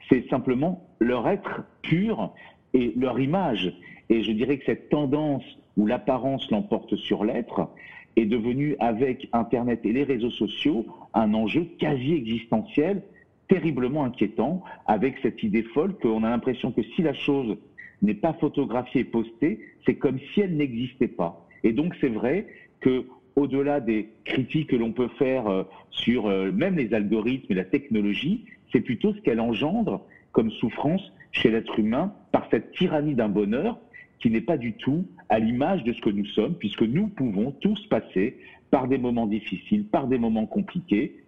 c'est 0.10 0.27
simplement 0.29 0.88
leur 1.00 1.27
être 1.27 1.63
pur 1.81 2.34
et 2.74 2.93
leur 2.96 3.20
image. 3.20 3.74
Et 4.10 4.24
je 4.24 4.31
dirais 4.31 4.58
que 4.58 4.65
cette 4.65 4.89
tendance 4.89 5.43
où 5.77 5.86
l'apparence 5.86 6.50
l'emporte 6.51 6.96
sur 6.96 7.25
l'être 7.25 7.70
est 8.15 8.25
devenue, 8.25 8.75
avec 8.79 9.27
Internet 9.34 9.81
et 9.84 9.91
les 9.91 10.03
réseaux 10.03 10.31
sociaux, 10.31 10.86
un 11.13 11.34
enjeu 11.34 11.67
quasi 11.79 12.13
existentiel, 12.13 13.01
terriblement 13.48 14.03
inquiétant, 14.03 14.63
avec 14.86 15.17
cette 15.22 15.43
idée 15.43 15.63
folle 15.63 15.95
qu'on 15.95 16.24
a 16.24 16.29
l'impression 16.29 16.72
que 16.72 16.81
si 16.95 17.01
la 17.01 17.13
chose 17.13 17.57
n'est 18.01 18.13
pas 18.13 18.34
photographiée 18.34 19.01
et 19.01 19.05
postée, 19.05 19.60
c'est 19.86 19.95
comme 19.95 20.19
si 20.34 20.41
elle 20.41 20.55
n'existait 20.55 21.07
pas. 21.07 21.45
Et 21.63 21.74
donc 21.74 21.95
c'est 22.00 22.10
vrai 22.10 22.48
que 22.79 23.05
au-delà 23.36 23.79
des 23.79 24.10
critiques 24.24 24.69
que 24.69 24.75
l'on 24.75 24.93
peut 24.93 25.10
faire 25.19 25.48
euh, 25.48 25.63
sur 25.89 26.27
euh, 26.27 26.51
même 26.51 26.77
les 26.77 26.93
algorithmes 26.93 27.51
et 27.51 27.55
la 27.55 27.65
technologie, 27.65 28.45
c'est 28.72 28.79
plutôt 28.81 29.13
ce 29.13 29.19
qu'elle 29.22 29.39
engendre 29.39 30.05
comme 30.31 30.51
souffrance 30.51 31.12
chez 31.31 31.51
l'être 31.51 31.79
humain 31.79 32.13
par 32.31 32.48
cette 32.50 32.72
tyrannie 32.72 33.15
d'un 33.15 33.29
bonheur 33.29 33.77
qui 34.19 34.29
n'est 34.29 34.41
pas 34.41 34.57
du 34.57 34.74
tout 34.74 35.05
à 35.29 35.39
l'image 35.39 35.84
de 35.84 35.93
ce 35.93 36.01
que 36.01 36.10
nous 36.10 36.25
sommes, 36.27 36.55
puisque 36.55 36.81
nous 36.81 37.07
pouvons 37.07 37.51
tous 37.51 37.86
passer 37.88 38.38
par 38.72 38.88
des 38.88 38.98
moments 38.98 39.27
difficiles, 39.27 39.86
par 39.86 40.07
des 40.07 40.17
moments 40.17 40.45
compliqués, 40.45 41.24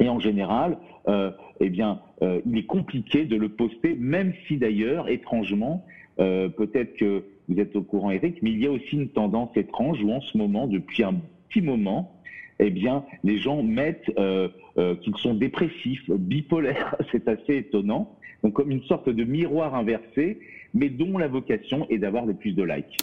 et 0.00 0.08
en 0.08 0.18
général, 0.18 0.78
euh, 1.08 1.30
eh 1.60 1.70
bien, 1.70 2.00
euh, 2.22 2.40
il 2.46 2.58
est 2.58 2.66
compliqué 2.66 3.24
de 3.24 3.36
le 3.36 3.48
poster, 3.48 3.94
même 3.94 4.32
si 4.46 4.56
d'ailleurs, 4.56 5.08
étrangement, 5.08 5.84
euh, 6.18 6.48
peut-être 6.48 6.96
que 6.96 7.24
vous 7.48 7.60
êtes 7.60 7.76
au 7.76 7.82
courant, 7.82 8.10
Eric, 8.10 8.42
mais 8.42 8.50
il 8.50 8.62
y 8.62 8.66
a 8.66 8.70
aussi 8.70 8.96
une 8.96 9.08
tendance 9.08 9.56
étrange 9.56 10.02
où 10.02 10.10
en 10.10 10.20
ce 10.20 10.36
moment, 10.36 10.66
depuis 10.66 11.04
un 11.04 11.14
petit 11.48 11.60
moment, 11.60 12.14
eh 12.58 12.70
bien, 12.70 13.04
les 13.24 13.38
gens 13.38 13.62
mettent 13.62 14.10
euh, 14.18 14.48
euh, 14.78 14.94
qu'ils 14.96 15.16
sont 15.16 15.34
dépressifs, 15.34 16.08
bipolaires. 16.10 16.96
C'est 17.12 17.28
assez 17.28 17.56
étonnant. 17.56 18.16
Donc, 18.42 18.54
comme 18.54 18.70
une 18.70 18.82
sorte 18.84 19.08
de 19.08 19.24
miroir 19.24 19.74
inversé, 19.74 20.38
mais 20.74 20.90
dont 20.90 21.16
la 21.16 21.28
vocation 21.28 21.86
est 21.88 21.98
d'avoir 21.98 22.26
le 22.26 22.34
plus 22.34 22.52
de 22.52 22.64
likes. 22.64 22.98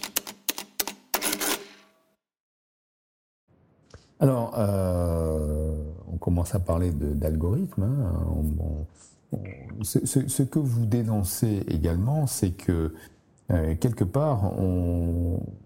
Alors, 4.19 4.53
euh, 4.55 5.73
on 6.11 6.17
commence 6.17 6.53
à 6.53 6.59
parler 6.59 6.91
d'algorithmes. 6.91 7.83
Hein. 7.83 9.37
ce, 9.81 10.43
que 10.43 10.59
vous 10.59 10.85
dénoncez 10.85 11.63
également, 11.67 12.27
c'est 12.27 12.51
que 12.51 12.93
quelque 13.79 14.03
part, 14.05 14.53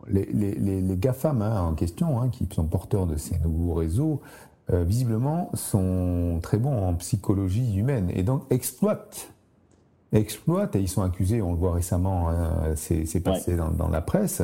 les, 0.08 0.26
les, 0.34 0.56
les, 0.56 0.98
GAFAM 0.98 1.42
hein, 1.42 1.62
en 1.62 1.74
question, 1.74 2.20
hein, 2.20 2.30
qui 2.30 2.48
sont 2.50 2.66
porteurs 2.66 3.06
de 3.06 3.18
ces 3.18 3.38
nouveaux 3.40 3.74
réseaux, 3.74 4.22
visiblement 4.72 5.52
sont 5.54 6.40
très 6.42 6.58
bons 6.58 6.88
en 6.88 6.96
psychologie 6.96 7.76
humaine 7.76 8.10
et 8.16 8.24
donc 8.24 8.42
exploitent 8.50 9.35
exploitent, 10.14 10.76
et 10.76 10.82
ils 10.82 10.88
sont 10.88 11.02
accusés, 11.02 11.42
on 11.42 11.52
le 11.52 11.58
voit 11.58 11.74
récemment, 11.74 12.30
hein, 12.30 12.74
c'est 12.76 13.20
passé 13.22 13.56
dans, 13.56 13.90
la 13.90 14.02
presse, 14.02 14.42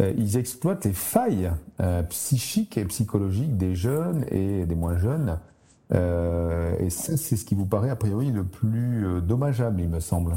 euh, 0.00 0.12
ils 0.16 0.36
exploitent 0.36 0.84
les 0.84 0.92
failles 0.92 1.50
euh, 1.80 2.02
psychiques 2.04 2.78
et 2.78 2.84
psychologiques 2.84 3.56
des 3.56 3.74
jeunes 3.74 4.24
et 4.30 4.66
des 4.66 4.74
moins 4.74 4.98
jeunes. 4.98 5.38
Euh, 5.94 6.76
et 6.78 6.90
ça, 6.90 7.16
c'est 7.16 7.36
ce 7.36 7.44
qui 7.44 7.54
vous 7.54 7.66
paraît 7.66 7.90
a 7.90 7.96
priori 7.96 8.30
le 8.30 8.44
plus 8.44 9.20
dommageable, 9.22 9.80
il 9.80 9.88
me 9.88 10.00
semble. 10.00 10.36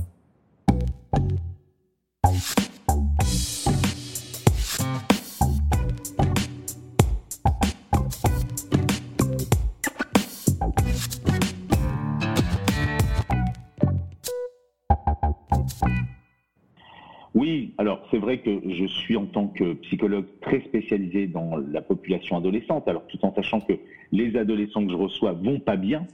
Alors, 17.78 18.06
c'est 18.12 18.20
vrai 18.20 18.38
que 18.40 18.62
je 18.70 18.86
suis 18.86 19.18
en 19.18 19.26
tant 19.26 19.48
que 19.48 19.74
psychologue 19.74 20.26
très 20.42 20.62
spécialisé 20.62 21.26
dans 21.26 21.58
la 21.58 21.82
population 21.82 22.38
adolescente, 22.38 22.88
alors 22.88 23.08
tout 23.08 23.18
en 23.24 23.34
sachant 23.34 23.62
que 23.62 23.74
les 24.12 24.36
adolescents 24.38 24.86
que 24.86 24.92
je 24.92 24.98
reçois 24.98 25.32
vont 25.32 25.60
pas 25.60 25.76
bien, 25.76 26.06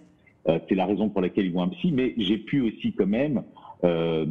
euh, 0.48 0.60
c'est 0.70 0.76
la 0.76 0.86
raison 0.86 1.10
pour 1.10 1.22
laquelle 1.22 1.46
ils 1.46 1.52
vont 1.52 1.64
un 1.64 1.70
psy, 1.70 1.92
mais 1.92 2.14
j'ai 2.18 2.38
pu 2.38 2.62
aussi 2.62 2.94
quand 2.94 3.08
même 3.08 3.44
euh, 3.84 4.26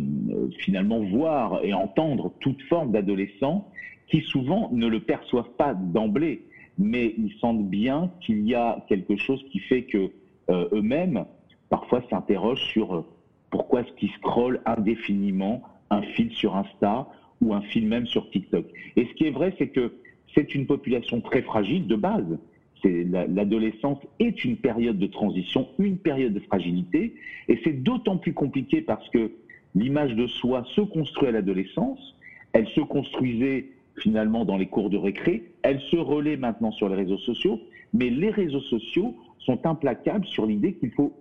finalement 0.60 1.00
voir 1.00 1.62
et 1.62 1.74
entendre 1.74 2.32
toute 2.40 2.62
forme 2.62 2.92
d'adolescents 2.92 3.68
qui 4.08 4.22
souvent 4.22 4.70
ne 4.72 4.86
le 4.86 5.00
perçoivent 5.00 5.54
pas 5.58 5.74
d'emblée, 5.74 6.46
mais 6.78 7.14
ils 7.18 7.34
sentent 7.40 7.68
bien 7.68 8.10
qu'il 8.22 8.48
y 8.48 8.54
a 8.54 8.82
quelque 8.88 9.16
chose 9.16 9.44
qui 9.52 9.58
fait 9.58 9.82
que 9.82 10.10
euh, 10.48 10.68
eux-mêmes 10.72 11.26
parfois 11.68 12.02
s'interrogent 12.08 12.64
sur 12.70 13.04
pourquoi 13.50 13.82
est-ce 13.82 13.92
qu'ils 13.98 14.12
scrollent 14.12 14.60
indéfiniment 14.64 15.62
un 15.90 16.02
fil 16.02 16.30
sur 16.32 16.56
Insta 16.56 17.08
ou 17.40 17.54
un 17.54 17.60
film 17.62 17.88
même 17.88 18.06
sur 18.06 18.30
TikTok. 18.30 18.66
Et 18.96 19.06
ce 19.06 19.14
qui 19.14 19.26
est 19.26 19.30
vrai, 19.30 19.54
c'est 19.58 19.68
que 19.68 19.92
c'est 20.34 20.54
une 20.54 20.66
population 20.66 21.20
très 21.20 21.42
fragile 21.42 21.86
de 21.86 21.96
base. 21.96 22.38
L'adolescence 22.84 23.98
est 24.20 24.44
une 24.44 24.56
période 24.56 24.98
de 24.98 25.06
transition, 25.06 25.68
une 25.78 25.98
période 25.98 26.34
de 26.34 26.40
fragilité, 26.40 27.14
et 27.48 27.58
c'est 27.64 27.82
d'autant 27.82 28.16
plus 28.16 28.32
compliqué 28.32 28.80
parce 28.80 29.08
que 29.08 29.32
l'image 29.74 30.14
de 30.14 30.26
soi 30.26 30.64
se 30.74 30.82
construit 30.82 31.28
à 31.28 31.32
l'adolescence, 31.32 32.16
elle 32.52 32.68
se 32.68 32.80
construisait 32.80 33.70
finalement 33.96 34.44
dans 34.44 34.56
les 34.56 34.66
cours 34.66 34.90
de 34.90 34.98
récré, 34.98 35.50
elle 35.62 35.80
se 35.80 35.96
relaie 35.96 36.36
maintenant 36.36 36.70
sur 36.70 36.88
les 36.88 36.94
réseaux 36.94 37.18
sociaux, 37.18 37.60
mais 37.92 38.10
les 38.10 38.30
réseaux 38.30 38.60
sociaux 38.60 39.16
sont 39.38 39.66
implacables 39.66 40.26
sur 40.26 40.46
l'idée 40.46 40.74
qu'il 40.74 40.90
faut 40.90 41.12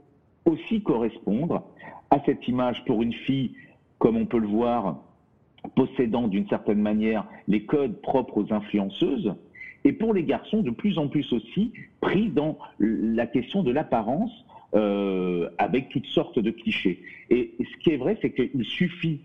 aussi 0.45 0.81
correspondre 0.81 1.63
à 2.12 2.22
cette 2.25 2.48
image 2.48 2.84
pour 2.86 3.01
une 3.01 3.13
fille, 3.13 3.51
comme 4.05 4.17
on 4.17 4.27
peut 4.27 4.38
le 4.38 4.45
voir, 4.45 5.03
possédant 5.74 6.27
d'une 6.27 6.47
certaine 6.47 6.79
manière 6.79 7.25
les 7.47 7.63
codes 7.65 8.00
propres 8.01 8.38
aux 8.38 8.53
influenceuses, 8.53 9.33
et 9.83 9.93
pour 9.93 10.13
les 10.13 10.24
garçons 10.24 10.62
de 10.62 10.69
plus 10.69 11.00
en 11.00 11.07
plus 11.07 11.33
aussi 11.33 11.74
pris 12.01 12.29
dans 12.29 12.59
la 12.77 13.25
question 13.25 13.63
de 13.63 13.71
l'apparence 13.71 14.45
euh, 14.75 15.50
avec 15.57 15.89
toutes 15.89 16.05
sortes 16.05 16.38
de 16.38 16.51
clichés. 16.51 17.01
Et 17.31 17.55
ce 17.59 17.83
qui 17.83 17.93
est 17.93 17.97
vrai, 17.97 18.15
c'est 18.21 18.31
qu'il 18.31 18.63
suffit, 18.63 19.21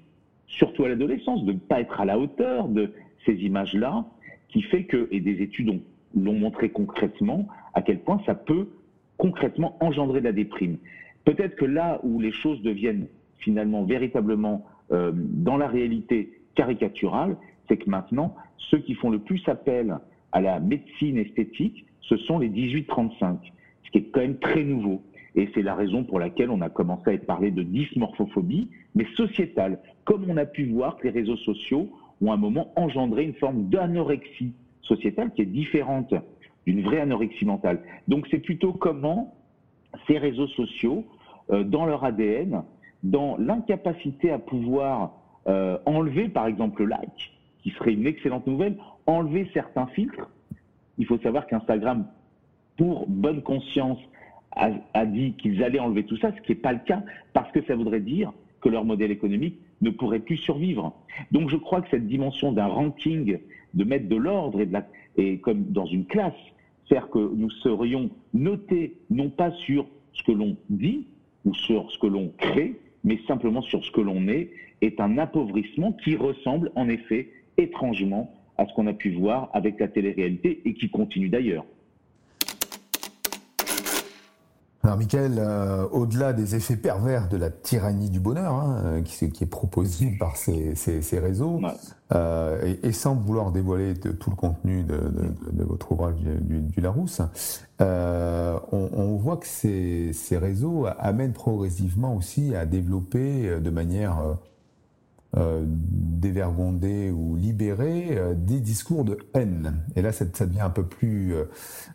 surtout 0.46 0.84
à 0.84 0.88
l'adolescence, 0.88 1.44
de 1.44 1.52
ne 1.52 1.58
pas 1.58 1.82
être 1.82 2.00
à 2.00 2.06
la 2.06 2.18
hauteur 2.18 2.66
de 2.66 2.90
ces 3.26 3.34
images-là, 3.34 4.06
qui 4.48 4.62
fait 4.62 4.84
que, 4.84 5.08
et 5.10 5.20
des 5.20 5.42
études 5.42 5.78
l'ont 6.16 6.38
montré 6.38 6.70
concrètement, 6.70 7.48
à 7.74 7.82
quel 7.82 8.00
point 8.00 8.22
ça 8.24 8.34
peut 8.34 8.70
concrètement 9.18 9.76
engendrer 9.80 10.20
de 10.20 10.24
la 10.24 10.32
déprime. 10.32 10.78
Peut-être 11.26 11.56
que 11.56 11.66
là 11.66 12.00
où 12.02 12.18
les 12.18 12.32
choses 12.32 12.62
deviennent 12.62 13.08
finalement 13.40 13.84
véritablement 13.84 14.64
euh, 14.92 15.12
dans 15.14 15.56
la 15.56 15.68
réalité 15.68 16.40
caricaturale, 16.54 17.36
c'est 17.68 17.76
que 17.76 17.88
maintenant, 17.88 18.34
ceux 18.56 18.78
qui 18.78 18.94
font 18.94 19.10
le 19.10 19.18
plus 19.18 19.42
appel 19.48 19.98
à 20.32 20.40
la 20.40 20.60
médecine 20.60 21.18
esthétique, 21.18 21.86
ce 22.00 22.16
sont 22.16 22.38
les 22.38 22.48
18-35, 22.48 23.36
ce 23.84 23.90
qui 23.90 23.98
est 23.98 24.10
quand 24.12 24.20
même 24.20 24.38
très 24.38 24.64
nouveau. 24.64 25.02
Et 25.36 25.48
c'est 25.54 25.62
la 25.62 25.74
raison 25.74 26.02
pour 26.02 26.18
laquelle 26.18 26.50
on 26.50 26.60
a 26.60 26.68
commencé 26.68 27.14
à 27.14 27.18
parler 27.18 27.50
de 27.52 27.62
dysmorphophobie, 27.62 28.68
mais 28.94 29.06
sociétale, 29.16 29.78
comme 30.04 30.24
on 30.28 30.36
a 30.36 30.44
pu 30.46 30.64
voir 30.66 30.96
que 30.96 31.04
les 31.04 31.10
réseaux 31.10 31.36
sociaux 31.36 31.88
ont 32.20 32.32
à 32.32 32.34
un 32.34 32.38
moment 32.38 32.72
engendré 32.76 33.24
une 33.24 33.34
forme 33.34 33.68
d'anorexie 33.68 34.52
sociétale 34.82 35.32
qui 35.32 35.42
est 35.42 35.46
différente 35.46 36.12
d'une 36.66 36.82
vraie 36.82 37.00
anorexie 37.00 37.44
mentale. 37.44 37.80
Donc 38.08 38.26
c'est 38.30 38.40
plutôt 38.40 38.72
comment 38.72 39.34
ces 40.06 40.18
réseaux 40.18 40.48
sociaux, 40.48 41.04
euh, 41.50 41.64
dans 41.64 41.86
leur 41.86 42.04
ADN, 42.04 42.62
dans 43.02 43.36
l'incapacité 43.38 44.30
à 44.30 44.38
pouvoir 44.38 45.12
euh, 45.46 45.78
enlever 45.86 46.28
par 46.28 46.46
exemple 46.46 46.82
le 46.82 46.88
like, 46.88 47.32
qui 47.62 47.70
serait 47.70 47.94
une 47.94 48.06
excellente 48.06 48.46
nouvelle, 48.46 48.76
enlever 49.06 49.48
certains 49.52 49.86
filtres. 49.88 50.28
Il 50.98 51.06
faut 51.06 51.18
savoir 51.18 51.46
qu'Instagram, 51.46 52.06
pour 52.76 53.06
bonne 53.08 53.42
conscience, 53.42 53.98
a, 54.52 55.06
dit 55.06 55.34
qu'ils 55.34 55.62
allaient 55.62 55.78
enlever 55.78 56.04
tout 56.04 56.16
ça, 56.16 56.32
ce 56.34 56.40
qui 56.42 56.52
n'est 56.52 56.58
pas 56.58 56.72
le 56.72 56.80
cas, 56.80 57.02
parce 57.32 57.50
que 57.52 57.62
ça 57.64 57.76
voudrait 57.76 58.00
dire 58.00 58.32
que 58.60 58.68
leur 58.68 58.84
modèle 58.84 59.10
économique 59.10 59.58
ne 59.80 59.90
pourrait 59.90 60.18
plus 60.18 60.36
survivre. 60.36 60.92
Donc 61.30 61.48
je 61.48 61.56
crois 61.56 61.80
que 61.80 61.88
cette 61.90 62.06
dimension 62.06 62.52
d'un 62.52 62.66
ranking, 62.66 63.38
de 63.74 63.84
mettre 63.84 64.08
de 64.08 64.16
l'ordre 64.16 64.60
et, 64.60 64.68
et 65.16 65.38
comme 65.38 65.64
dans 65.66 65.86
une 65.86 66.04
classe, 66.04 66.34
faire 66.88 67.08
que 67.08 67.18
nous 67.18 67.50
serions 67.50 68.10
notés 68.34 68.96
non 69.08 69.30
pas 69.30 69.52
sur 69.52 69.86
ce 70.12 70.22
que 70.24 70.32
l'on 70.32 70.56
dit 70.68 71.06
ou 71.44 71.54
sur 71.54 71.90
ce 71.90 71.98
que 71.98 72.08
l'on 72.08 72.32
crée, 72.36 72.78
mais 73.04 73.18
simplement 73.26 73.62
sur 73.62 73.84
ce 73.84 73.90
que 73.90 74.00
l'on 74.00 74.28
est, 74.28 74.50
est 74.80 75.00
un 75.00 75.18
appauvrissement 75.18 75.92
qui 75.92 76.16
ressemble 76.16 76.70
en 76.74 76.88
effet 76.88 77.30
étrangement 77.56 78.32
à 78.56 78.66
ce 78.66 78.74
qu'on 78.74 78.86
a 78.86 78.92
pu 78.92 79.10
voir 79.10 79.50
avec 79.52 79.80
la 79.80 79.88
télé-réalité 79.88 80.60
et 80.64 80.74
qui 80.74 80.90
continue 80.90 81.28
d'ailleurs. 81.28 81.64
Alors, 84.82 84.96
Michael, 84.96 85.34
euh, 85.38 85.86
au-delà 85.92 86.32
des 86.32 86.54
effets 86.54 86.76
pervers 86.76 87.28
de 87.28 87.36
la 87.36 87.50
tyrannie 87.50 88.08
du 88.08 88.18
bonheur, 88.18 88.54
hein, 88.54 88.82
euh, 88.84 89.02
qui, 89.02 89.26
est 89.26 89.46
proposée 89.46 90.16
par 90.18 90.38
ces, 90.38 90.74
réseaux, 91.12 91.60
euh, 92.14 92.74
et, 92.82 92.92
sans 92.92 93.14
vouloir 93.14 93.52
dévoiler 93.52 93.92
tout 93.94 94.30
le 94.30 94.36
contenu 94.36 94.82
de, 94.82 94.98
votre 95.64 95.92
ouvrage 95.92 96.14
du, 96.16 96.80
Larousse, 96.80 97.20
on, 97.78 99.18
voit 99.20 99.36
que 99.36 99.46
ces, 99.46 100.14
ces, 100.14 100.38
réseaux 100.38 100.86
amènent 100.98 101.34
progressivement 101.34 102.16
aussi 102.16 102.56
à 102.56 102.64
développer 102.64 103.60
de 103.60 103.70
manière 103.70 104.38
euh, 105.36 105.64
ou 107.12 107.36
libérer 107.36 108.18
euh, 108.18 108.34
des 108.34 108.60
discours 108.60 109.04
de 109.04 109.18
haine. 109.34 109.82
Et 109.96 110.02
là, 110.02 110.12
ça, 110.12 110.24
devient 110.24 110.60
un 110.60 110.70
peu 110.70 110.84
plus... 110.84 111.34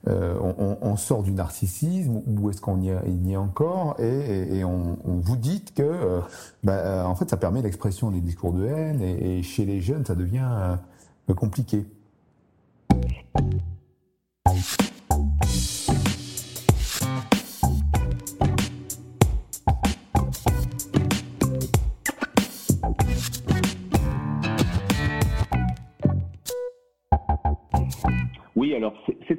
Euh, 0.08 0.36
on, 0.82 0.96
sort 0.98 1.24
du 1.24 1.32
narcissisme, 1.32 2.22
où 2.26 2.50
est-ce 2.50 2.62
qu'on 2.62 2.80
y, 2.82 2.88
y, 2.88 3.34
est 3.34 3.38
encore, 3.38 4.00
et, 4.00 4.64
on, 4.64 4.98
vous 5.06 5.36
dit 5.36 5.64
que, 5.76 6.22
bah, 6.64 7.06
en 7.08 7.16
fait, 7.16 7.30
ça 7.30 7.38
permet 7.38 7.62
l'expression 7.62 8.12
des 8.12 8.22
discours 8.22 8.54
de 8.54 8.66
haine, 8.66 9.02
et, 9.02 9.40
et, 9.40 9.44
chez 9.44 9.66
les 9.66 9.82
jeunes, 9.82 10.06
ça 10.06 10.16
devient 10.16 10.78
compliqué. 11.36 11.86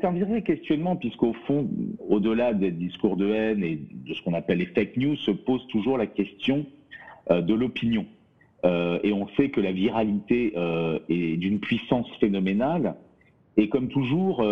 Un 0.07 0.13
vrai 0.13 0.43
questionnement 0.43 0.97
puisqu'au 0.97 1.33
fond, 1.47 1.69
au-delà 2.09 2.55
des 2.55 2.71
discours 2.71 3.17
de 3.17 3.29
haine 3.29 3.63
et 3.63 3.79
de 3.93 4.15
ce 4.15 4.23
qu'on 4.23 4.35
appelle 4.35 4.59
les 4.59 4.67
fake 4.67 4.97
news, 4.97 5.17
se 5.17 5.31
pose 5.31 5.67
toujours 5.69 5.99
la 5.99 6.07
question 6.07 6.67
euh, 7.31 7.43
de 7.43 7.55
l'opinion. 7.55 8.07
Euh, 8.65 8.99
et 9.03 9.13
on 9.13 9.29
sait 9.37 9.51
que 9.51 9.61
la 9.61 9.73
viralité 9.73 10.55
euh, 10.57 10.99
est 11.09 11.37
d'une 11.37 11.61
puissance 11.61 12.09
phénoménale. 12.21 12.95
Et 13.57 13.69
comme 13.69 13.89
toujours, 13.89 14.45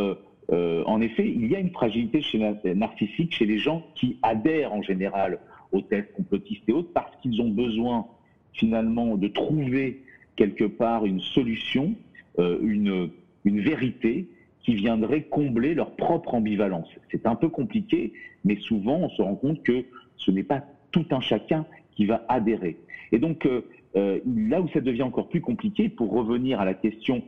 en 0.51 1.01
effet, 1.03 1.29
il 1.29 1.47
y 1.47 1.55
a 1.55 1.59
une 1.59 1.73
fragilité 1.73 2.23
chez 2.23 2.39
narcissique 2.75 3.35
chez 3.35 3.45
les 3.45 3.59
gens 3.59 3.87
qui 3.95 4.19
adhèrent 4.23 4.73
en 4.73 4.81
général 4.81 5.41
aux 5.73 5.83
thèses 5.83 6.07
complotistes 6.17 6.67
et 6.69 6.73
autres 6.73 6.89
parce 6.95 7.15
qu'ils 7.21 7.43
ont 7.43 7.51
besoin 7.51 8.07
finalement 8.55 9.19
de 9.19 9.29
trouver 9.29 10.01
quelque 10.37 10.65
part 10.65 11.05
une 11.05 11.21
solution, 11.21 11.95
une, 12.39 13.11
une 13.45 13.61
vérité 13.61 14.27
qui 14.65 14.75
viendraient 14.75 15.23
combler 15.23 15.75
leur 15.75 15.95
propre 15.95 16.35
ambivalence. 16.35 16.89
C'est 17.11 17.27
un 17.27 17.35
peu 17.35 17.49
compliqué, 17.49 18.13
mais 18.45 18.57
souvent 18.57 18.97
on 18.97 19.09
se 19.11 19.23
rend 19.23 19.37
compte 19.37 19.63
que 19.63 19.85
ce 20.17 20.31
n'est 20.31 20.43
pas 20.43 20.65
tout 20.91 21.07
un 21.11 21.21
chacun 21.21 21.67
qui 21.95 22.07
va 22.07 22.25
adhérer. 22.29 22.79
Et 23.13 23.19
donc, 23.19 23.47
euh, 23.47 24.21
là 24.27 24.61
où 24.61 24.69
ça 24.69 24.81
devient 24.81 25.03
encore 25.03 25.29
plus 25.29 25.41
compliqué, 25.41 25.89
pour 25.89 26.13
revenir 26.13 26.61
à 26.61 26.65
la 26.65 26.75
question 26.75 27.23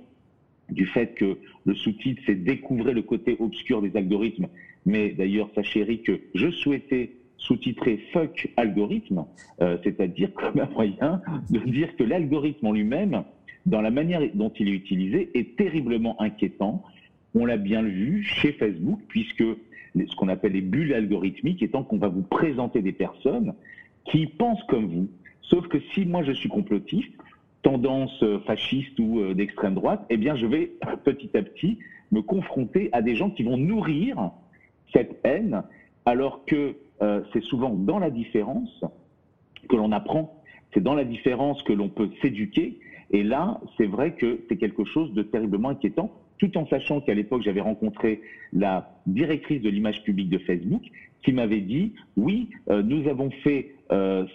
du 0.71 0.87
fait 0.87 1.15
que 1.15 1.39
le 1.65 1.75
sous-titre, 1.75 2.23
c'est 2.27 2.35
découvrir 2.35 2.95
le 2.95 3.03
côté 3.03 3.37
obscur 3.39 3.83
des 3.83 3.97
algorithmes. 3.97 4.49
Mais 4.85 5.11
d'ailleurs, 5.11 5.49
sachez 5.55 5.81
Eric 5.81 6.05
que 6.05 6.21
je 6.35 6.51
souhaitais 6.51 7.13
sous-titrer 7.39 7.99
fuck 8.13 8.49
algorithme, 8.57 9.27
euh, 9.61 9.77
c'est-à-dire 9.85 10.33
comme 10.35 10.59
un 10.59 10.69
moyen 10.69 11.21
de 11.51 11.59
dire 11.61 11.95
que 11.97 12.03
l'algorithme 12.03 12.67
en 12.67 12.73
lui-même, 12.73 13.23
dans 13.67 13.81
la 13.81 13.91
manière 13.91 14.23
dont 14.35 14.51
il 14.59 14.69
est 14.69 14.73
utilisé, 14.73 15.31
est 15.35 15.57
terriblement 15.57 16.21
inquiétant. 16.21 16.83
On 17.39 17.45
l'a 17.45 17.59
bien 17.59 17.83
vu 17.83 18.23
chez 18.23 18.53
Facebook, 18.53 18.99
puisque 19.09 19.45
ce 19.95 20.17
qu'on 20.17 20.29
appelle 20.29 20.53
les 20.53 20.63
bulles 20.63 20.95
algorithmiques, 20.95 21.63
étant 21.63 21.85
qu'on 21.85 21.99
va 21.99 22.09
vous 22.09 22.23
présenter 22.23 22.81
des 22.81 22.93
personnes 22.93 23.53
qui 24.07 24.27
pensent 24.27 24.63
comme 24.69 24.87
vous. 24.87 25.09
Sauf 25.43 25.69
que 25.69 25.79
si 25.93 26.07
moi 26.07 26.23
je 26.23 26.33
suis 26.33 26.49
complotiste, 26.49 27.13
tendance 27.61 28.23
euh, 28.23 28.39
fasciste 28.47 28.99
ou 28.99 29.21
euh, 29.21 29.35
d'extrême 29.35 29.75
droite, 29.75 30.03
eh 30.09 30.17
bien, 30.17 30.35
je 30.35 30.47
vais 30.47 30.73
petit 31.05 31.29
à 31.37 31.43
petit 31.43 31.79
me 32.11 32.23
confronter 32.23 32.89
à 32.93 33.03
des 33.03 33.15
gens 33.17 33.29
qui 33.29 33.43
vont 33.43 33.59
nourrir 33.59 34.31
cette 34.95 35.21
haine, 35.23 35.63
alors 36.07 36.47
que 36.47 36.75
euh, 37.03 37.21
c'est 37.35 37.43
souvent 37.43 37.69
dans 37.69 37.99
la 37.99 38.09
différence 38.09 38.83
que 39.69 39.77
l'on 39.77 39.93
apprend, 39.93 40.43
c'est 40.73 40.83
dans 40.83 40.95
la 40.95 41.05
différence 41.05 41.63
que 41.65 41.75
l'on 41.75 41.91
peut 41.91 42.09
s'éduquer, 42.23 42.79
et 43.11 43.23
là, 43.23 43.61
c'est 43.77 43.87
vrai 43.87 44.15
que 44.15 44.41
c'est 44.49 44.57
quelque 44.57 44.85
chose 44.85 45.13
de 45.13 45.23
terriblement 45.23 45.69
inquiétant, 45.69 46.11
tout 46.39 46.57
en 46.59 46.67
sachant 46.67 47.01
qu'à 47.01 47.15
l'époque, 47.15 47.43
j'avais 47.43 47.61
rencontré 47.61 48.21
la 48.53 48.95
directrice 49.07 49.63
de 49.63 49.71
l'image 49.71 50.03
publique 50.03 50.31
de 50.31 50.39
Facebook, 50.39 50.83
qui 51.23 51.33
m'avait 51.33 51.61
dit, 51.61 51.95
oui, 52.17 52.51
nous 52.69 53.09
avons 53.09 53.31
fait 53.43 53.75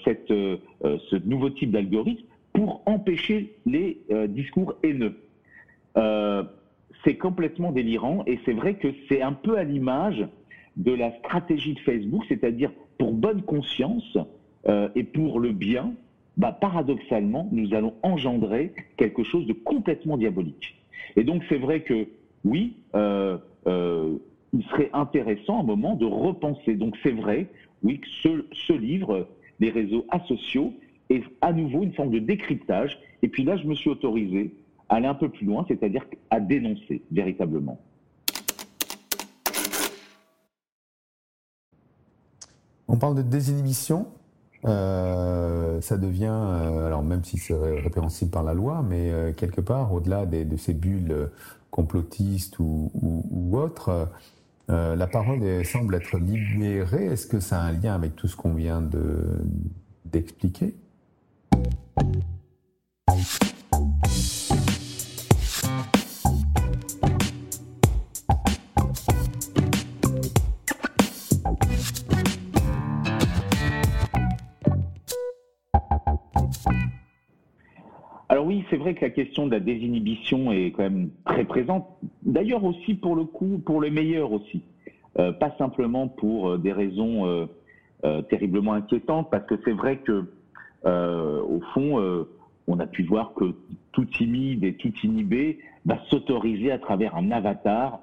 cette, 0.03 0.27
ce 0.27 1.27
nouveau 1.27 1.49
type 1.49 1.71
d'algorithme 1.71 2.25
pour 2.53 2.81
empêcher 2.85 3.55
les 3.65 4.01
euh, 4.11 4.27
discours 4.27 4.75
haineux. 4.83 5.17
Euh, 5.97 6.43
c'est 7.03 7.15
complètement 7.15 7.71
délirant 7.71 8.23
et 8.27 8.39
c'est 8.45 8.53
vrai 8.53 8.75
que 8.75 8.89
c'est 9.09 9.21
un 9.21 9.33
peu 9.33 9.57
à 9.57 9.63
l'image 9.63 10.27
de 10.77 10.91
la 10.91 11.11
stratégie 11.19 11.73
de 11.73 11.79
Facebook, 11.79 12.23
c'est-à-dire 12.27 12.71
pour 12.97 13.13
bonne 13.13 13.41
conscience 13.41 14.17
euh, 14.67 14.89
et 14.95 15.03
pour 15.03 15.39
le 15.39 15.51
bien, 15.51 15.93
bah, 16.37 16.51
paradoxalement, 16.51 17.49
nous 17.51 17.73
allons 17.73 17.93
engendrer 18.03 18.73
quelque 18.97 19.23
chose 19.23 19.45
de 19.47 19.53
complètement 19.53 20.17
diabolique. 20.17 20.80
Et 21.15 21.23
donc 21.23 21.43
c'est 21.49 21.57
vrai 21.57 21.81
que 21.83 22.07
oui, 22.43 22.75
il 22.93 24.63
serait 24.69 24.89
intéressant 24.93 25.57
à 25.57 25.61
un 25.61 25.65
moment 25.65 25.95
de 25.95 26.05
repenser. 26.05 26.75
Donc 26.75 26.97
c'est 27.03 27.11
vrai, 27.11 27.47
oui, 27.83 27.99
que 27.99 28.07
ce, 28.21 28.45
ce 28.67 28.73
livre, 28.73 29.27
les 29.59 29.69
réseaux 29.69 30.05
asociaux, 30.09 30.73
et 31.09 31.23
à 31.41 31.51
nouveau 31.53 31.83
une 31.83 31.93
forme 31.93 32.11
de 32.11 32.19
décryptage. 32.19 32.99
Et 33.21 33.27
puis 33.27 33.43
là, 33.43 33.57
je 33.57 33.67
me 33.67 33.75
suis 33.75 33.89
autorisé 33.89 34.53
à 34.89 34.95
aller 34.95 35.07
un 35.07 35.13
peu 35.13 35.29
plus 35.29 35.45
loin, 35.45 35.65
c'est-à-dire 35.67 36.05
à 36.29 36.39
dénoncer 36.39 37.01
véritablement. 37.11 37.79
On 42.87 42.97
parle 42.97 43.15
de 43.15 43.21
désinhibition. 43.21 44.07
Euh, 44.65 45.81
ça 45.81 45.97
devient, 45.97 46.29
euh, 46.31 46.85
alors 46.85 47.03
même 47.03 47.23
si 47.23 47.37
c'est 47.37 47.55
répréhensible 47.55 48.31
par 48.31 48.43
la 48.43 48.53
loi, 48.53 48.85
mais 48.87 49.11
euh, 49.11 49.33
quelque 49.33 49.61
part, 49.61 49.91
au-delà 49.91 50.25
de 50.25 50.57
ces 50.57 50.73
bulles 50.73 51.29
complotistes 51.71 52.59
ou, 52.59 52.91
autres, 53.53 54.09
la 54.67 55.07
parole 55.07 55.65
semble 55.65 55.95
être 55.95 56.17
libérée. 56.17 57.05
Est-ce 57.05 57.27
que 57.27 57.39
ça 57.39 57.61
a 57.61 57.65
un 57.65 57.71
lien 57.73 57.93
avec 57.95 58.15
tout 58.15 58.27
ce 58.27 58.35
qu'on 58.35 58.53
vient 58.53 58.83
d'expliquer? 60.05 60.75
C'est 78.71 78.77
vrai 78.77 78.95
que 78.95 79.01
la 79.01 79.11
question 79.11 79.45
de 79.45 79.51
la 79.51 79.59
désinhibition 79.59 80.51
est 80.51 80.71
quand 80.71 80.83
même 80.83 81.09
très 81.25 81.43
présente. 81.43 81.85
D'ailleurs 82.23 82.63
aussi 82.63 82.95
pour 82.95 83.15
le 83.15 83.25
coup, 83.25 83.61
pour 83.63 83.81
les 83.81 83.91
meilleurs 83.91 84.31
aussi. 84.31 84.63
Euh, 85.19 85.33
pas 85.33 85.53
simplement 85.57 86.07
pour 86.07 86.51
euh, 86.51 86.57
des 86.57 86.71
raisons 86.71 87.25
euh, 88.05 88.21
terriblement 88.29 88.73
inquiétantes, 88.73 89.29
parce 89.29 89.45
que 89.45 89.55
c'est 89.65 89.73
vrai 89.73 89.97
que 89.97 90.25
au 90.83 91.61
fond, 91.75 92.25
on 92.65 92.79
a 92.79 92.87
pu 92.87 93.03
voir 93.03 93.35
que 93.35 93.53
tout 93.91 94.05
timide 94.05 94.63
et 94.63 94.73
tout 94.73 94.91
inhibé 95.03 95.59
va 95.85 95.99
s'autoriser 96.09 96.71
à 96.71 96.79
travers 96.79 97.15
un 97.15 97.29
avatar 97.29 97.99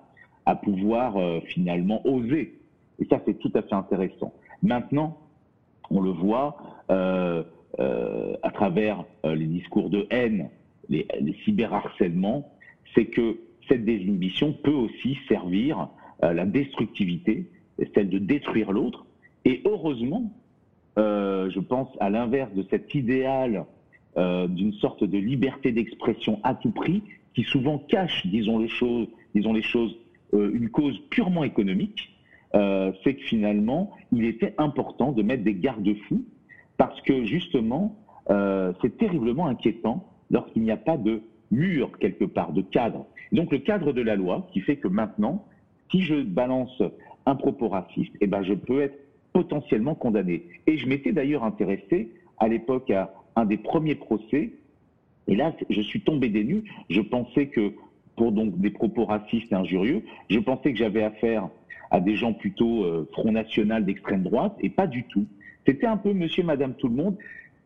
à 0.47 0.55
pouvoir 0.55 1.17
finalement 1.47 2.07
oser. 2.07 2.57
Et 3.01 3.07
ça, 3.07 3.21
c'est 3.27 3.37
tout 3.41 3.51
à 3.57 3.63
fait 3.63 3.75
intéressant. 3.75 4.33
Maintenant, 4.63 5.19
on 5.91 6.01
le 6.01 6.11
voit 6.11 6.57
à 6.89 8.51
travers 8.55 9.03
les 9.25 9.47
discours 9.47 9.91
de 9.91 10.07
haine, 10.11 10.49
les, 10.89 11.07
les 11.21 11.35
cyberharcèlements, 11.45 12.51
c'est 12.95 13.07
que 13.07 13.39
cette 13.69 13.85
désinhibition 13.85 14.53
peut 14.53 14.73
aussi 14.73 15.19
servir 15.29 15.89
à 16.21 16.33
la 16.33 16.47
destructivité, 16.47 17.51
celle 17.95 18.09
de 18.09 18.19
détruire 18.19 18.73
l'autre. 18.73 19.07
Et 19.45 19.63
heureusement, 19.65 20.33
euh, 20.99 21.49
je 21.51 21.61
pense 21.61 21.89
à 22.01 22.11
l'inverse 22.11 22.53
de 22.55 22.65
cet 22.71 22.95
idéal 22.95 23.67
euh, 24.17 24.49
d'une 24.49 24.73
sorte 24.75 25.05
de 25.05 25.19
liberté 25.19 25.71
d'expression 25.71 26.41
à 26.43 26.55
tout 26.55 26.71
prix, 26.71 27.03
qui 27.35 27.45
souvent 27.45 27.79
cache, 27.79 28.27
disons 28.27 28.59
les 28.59 28.69
choses, 28.69 29.07
disons 29.35 29.53
les 29.53 29.63
choses 29.63 29.97
euh, 30.35 30.51
une 30.53 30.71
cause 30.71 30.99
purement 31.11 31.45
économique, 31.45 32.15
c'est 33.05 33.15
que 33.15 33.23
finalement, 33.25 33.93
il 34.11 34.25
était 34.25 34.55
important 34.57 35.13
de 35.13 35.23
mettre 35.23 35.45
des 35.45 35.55
garde-fous, 35.55 36.25
parce 36.79 36.99
que 37.03 37.25
justement, 37.25 37.95
c'est 38.81 38.97
terriblement 38.97 39.47
inquiétant 39.47 40.09
lorsqu'il 40.31 40.63
n'y 40.63 40.71
a 40.71 40.77
pas 40.77 40.97
de 40.97 41.23
mur 41.51 41.99
quelque 41.99 42.25
part, 42.25 42.53
de 42.53 42.63
cadre. 42.63 43.07
Donc 43.33 43.53
le 43.53 43.59
cadre 43.59 43.93
de 43.93 44.03
la 44.03 44.17
loi 44.17 44.49
qui 44.53 44.61
fait 44.61 44.77
que 44.77 44.89
maintenant, 44.89 45.45
si 45.91 46.03
je 46.03 46.23
balance 46.23 46.83
un 47.27 47.35
propos 47.35 47.69
raciste, 47.69 48.13
eh 48.21 48.27
ben 48.27 48.43
je 48.43 48.55
peux 48.55 48.81
être 48.81 48.99
potentiellement 49.33 49.95
condamné. 49.95 50.45
Et 50.67 50.79
je 50.79 50.87
m'étais 50.87 51.13
d'ailleurs 51.13 51.45
intéressé 51.45 52.11
à 52.39 52.49
l'époque 52.49 52.91
à 52.91 53.13
un 53.37 53.45
des 53.45 53.57
premiers 53.57 53.95
procès. 53.95 54.53
Et 55.27 55.37
là, 55.37 55.55
je 55.69 55.81
suis 55.83 56.01
tombé 56.01 56.29
des 56.29 56.45
nues. 56.45 56.65
Je 56.89 57.01
pensais 57.01 57.47
que, 57.47 57.73
pour 58.17 58.33
donc 58.33 58.59
des 58.59 58.71
propos 58.71 59.05
racistes 59.05 59.53
et 59.53 59.55
injurieux, 59.55 60.03
je 60.29 60.39
pensais 60.39 60.73
que 60.73 60.79
j'avais 60.79 61.03
affaire 61.03 61.49
à 61.91 62.01
des 62.01 62.17
gens 62.17 62.33
plutôt 62.33 62.85
euh, 62.85 63.09
Front 63.13 63.33
National 63.33 63.85
d'extrême 63.85 64.23
droite, 64.23 64.55
et 64.61 64.69
pas 64.69 64.87
du 64.87 65.05
tout. 65.05 65.27
C'était 65.67 65.87
un 65.87 65.97
peu 65.97 66.13
monsieur, 66.13 66.43
madame, 66.43 66.75
tout 66.75 66.89
le 66.89 66.95
monde, 66.95 67.17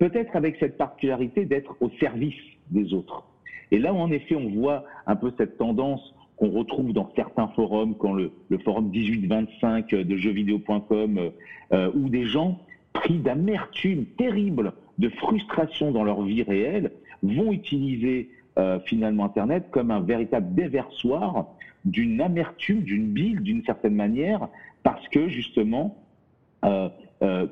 peut-être 0.02 0.34
avec 0.34 0.56
cette 0.58 0.76
particularité 0.76 1.44
d'être 1.44 1.76
au 1.80 1.88
service 2.00 2.34
des 2.72 2.92
autres. 2.92 3.22
Et 3.70 3.78
là 3.78 3.92
où 3.92 3.98
en 3.98 4.10
effet 4.10 4.34
on 4.34 4.48
voit 4.48 4.82
un 5.06 5.14
peu 5.14 5.32
cette 5.38 5.58
tendance 5.58 6.12
qu'on 6.36 6.50
retrouve 6.50 6.92
dans 6.92 7.08
certains 7.14 7.46
forums, 7.54 7.94
quand 7.96 8.12
le, 8.12 8.32
forum 8.64 8.88
1825 8.88 9.90
de 9.90 10.16
jeuxvideo.com, 10.16 11.18
euh, 11.18 11.30
euh, 11.72 11.92
où 11.94 12.08
des 12.08 12.24
gens 12.24 12.58
pris 12.92 13.18
d'amertume 13.18 14.06
terrible, 14.18 14.72
de 14.98 15.08
frustration 15.08 15.92
dans 15.92 16.02
leur 16.02 16.22
vie 16.22 16.42
réelle, 16.42 16.90
vont 17.22 17.52
utiliser 17.52 18.28
euh, 18.58 18.80
finalement 18.80 19.26
Internet 19.26 19.66
comme 19.70 19.92
un 19.92 20.00
véritable 20.00 20.52
déversoir 20.52 21.46
d'une 21.84 22.20
amertume, 22.20 22.80
d'une 22.80 23.06
bile, 23.06 23.38
d'une 23.40 23.62
certaine 23.64 23.94
manière, 23.94 24.48
parce 24.82 25.06
que 25.10 25.28
justement, 25.28 25.96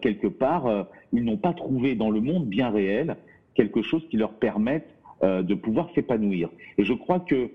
quelque 0.01 0.27
part, 0.27 0.87
ils 1.13 1.25
n'ont 1.25 1.37
pas 1.37 1.53
trouvé 1.53 1.95
dans 1.95 2.11
le 2.11 2.21
monde 2.21 2.47
bien 2.47 2.71
réel 2.71 3.17
quelque 3.55 3.83
chose 3.83 4.03
qui 4.11 4.17
leur 4.17 4.33
permette 4.33 4.89
de 5.23 5.55
pouvoir 5.55 5.91
s'épanouir. 5.95 6.51
Et 6.77 6.85
je 6.85 6.93
crois 6.93 7.21
que 7.21 7.51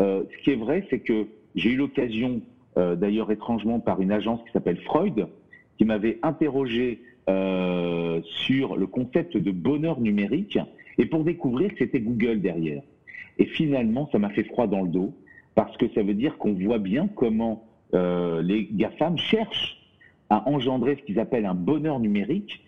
euh, 0.00 0.24
ce 0.30 0.42
qui 0.42 0.50
est 0.50 0.56
vrai, 0.56 0.86
c'est 0.90 1.00
que 1.00 1.26
j'ai 1.54 1.70
eu 1.70 1.76
l'occasion, 1.76 2.40
euh, 2.76 2.94
d'ailleurs 2.94 3.30
étrangement 3.30 3.80
par 3.80 4.00
une 4.00 4.12
agence 4.12 4.40
qui 4.44 4.52
s'appelle 4.52 4.78
Freud, 4.82 5.26
qui 5.76 5.84
m'avait 5.84 6.18
interrogé 6.22 7.00
euh, 7.28 8.20
sur 8.46 8.76
le 8.76 8.86
concept 8.86 9.36
de 9.36 9.50
bonheur 9.50 10.00
numérique, 10.00 10.58
et 10.98 11.06
pour 11.06 11.24
découvrir 11.24 11.70
que 11.70 11.78
c'était 11.78 12.00
Google 12.00 12.40
derrière. 12.40 12.82
Et 13.38 13.46
finalement, 13.46 14.08
ça 14.10 14.18
m'a 14.18 14.30
fait 14.30 14.44
froid 14.44 14.66
dans 14.66 14.82
le 14.82 14.88
dos, 14.88 15.14
parce 15.54 15.76
que 15.76 15.88
ça 15.94 16.02
veut 16.02 16.14
dire 16.14 16.38
qu'on 16.38 16.54
voit 16.54 16.78
bien 16.78 17.08
comment 17.14 17.64
les 17.92 18.68
GAFAM 18.70 19.16
cherchent 19.16 19.77
à 20.30 20.48
engendrer 20.48 20.96
ce 20.96 21.02
qu'ils 21.02 21.18
appellent 21.18 21.46
un 21.46 21.54
bonheur 21.54 22.00
numérique 22.00 22.64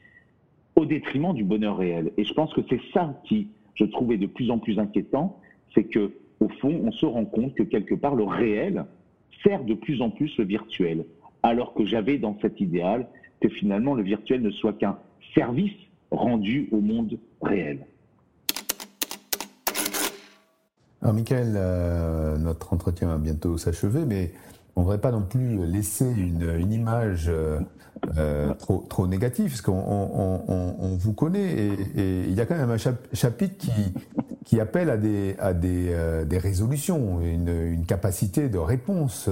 au 0.77 0.87
détriment 0.87 1.35
du 1.35 1.45
bonheur 1.45 1.77
réel. 1.77 2.13
Et 2.17 2.25
je 2.25 2.33
pense 2.33 2.53
que 2.55 2.61
c'est 2.69 2.81
ça 2.93 3.21
qui, 3.25 3.49
je 3.75 3.85
trouvais 3.85 4.17
de 4.17 4.27
plus 4.27 4.51
en 4.51 4.59
plus 4.59 4.79
inquiétant, 4.79 5.39
c'est 5.75 5.85
que 5.85 6.13
au 6.41 6.49
fond, 6.49 6.81
on 6.85 6.93
se 6.93 7.05
rend 7.05 7.27
compte 7.27 7.55
que 7.55 7.63
quelque 7.63 7.95
part, 7.95 8.15
le 8.15 8.25
réel 8.25 8.87
sert 9.43 9.63
de 9.65 9.75
plus 9.75 10.01
en 10.01 10.11
plus 10.11 10.37
le 10.39 10.45
virtuel. 10.45 11.05
Alors 11.43 11.75
que 11.75 11.85
j'avais 11.85 12.19
dans 12.19 12.37
cet 12.41 12.61
idéal 12.61 13.09
que 13.41 13.49
finalement 13.49 13.95
le 13.95 14.03
virtuel 14.03 14.43
ne 14.43 14.51
soit 14.51 14.75
qu'un 14.75 14.99
service 15.35 15.73
rendu 16.11 16.69
au 16.73 16.81
monde 16.81 17.19
réel. 17.43 17.87
Alors, 21.03 21.15
Michael, 21.15 21.55
euh, 21.57 22.37
notre 22.37 22.75
entretien 22.75 23.09
va 23.09 23.17
bientôt 23.17 23.57
s'achever, 23.57 24.05
mais 24.07 24.33
on 24.77 24.81
ne 24.81 24.85
devrait 24.87 25.01
pas 25.01 25.11
non 25.11 25.23
plus 25.23 25.67
laisser 25.67 26.11
une, 26.11 26.73
image 26.73 27.27
euh, 27.29 27.61
euh, 28.17 28.55
trop, 28.55 28.85
trop 28.89 29.07
négative, 29.07 29.51
parce 29.51 29.63
qu'on 29.63 29.73
on, 29.73 30.97
vous 30.97 31.13
connaît, 31.13 31.53
et, 31.97 32.25
il 32.29 32.35
y 32.35 32.41
a 32.41 32.47
quand 32.47 32.57
même 32.57 32.71
un 32.71 32.79
chapitre 33.13 33.57
qui, 33.59 33.71
qui 34.51 34.59
appelle 34.59 34.91
à 34.91 34.97
des, 34.97 35.37
à 35.39 35.55
des, 35.55 35.91
euh, 35.93 36.25
des 36.25 36.39
résolutions, 36.39 37.21
une, 37.21 37.51
une, 37.51 37.87
capacité 37.87 38.49
de 38.49 38.59
réponse. 38.59 39.31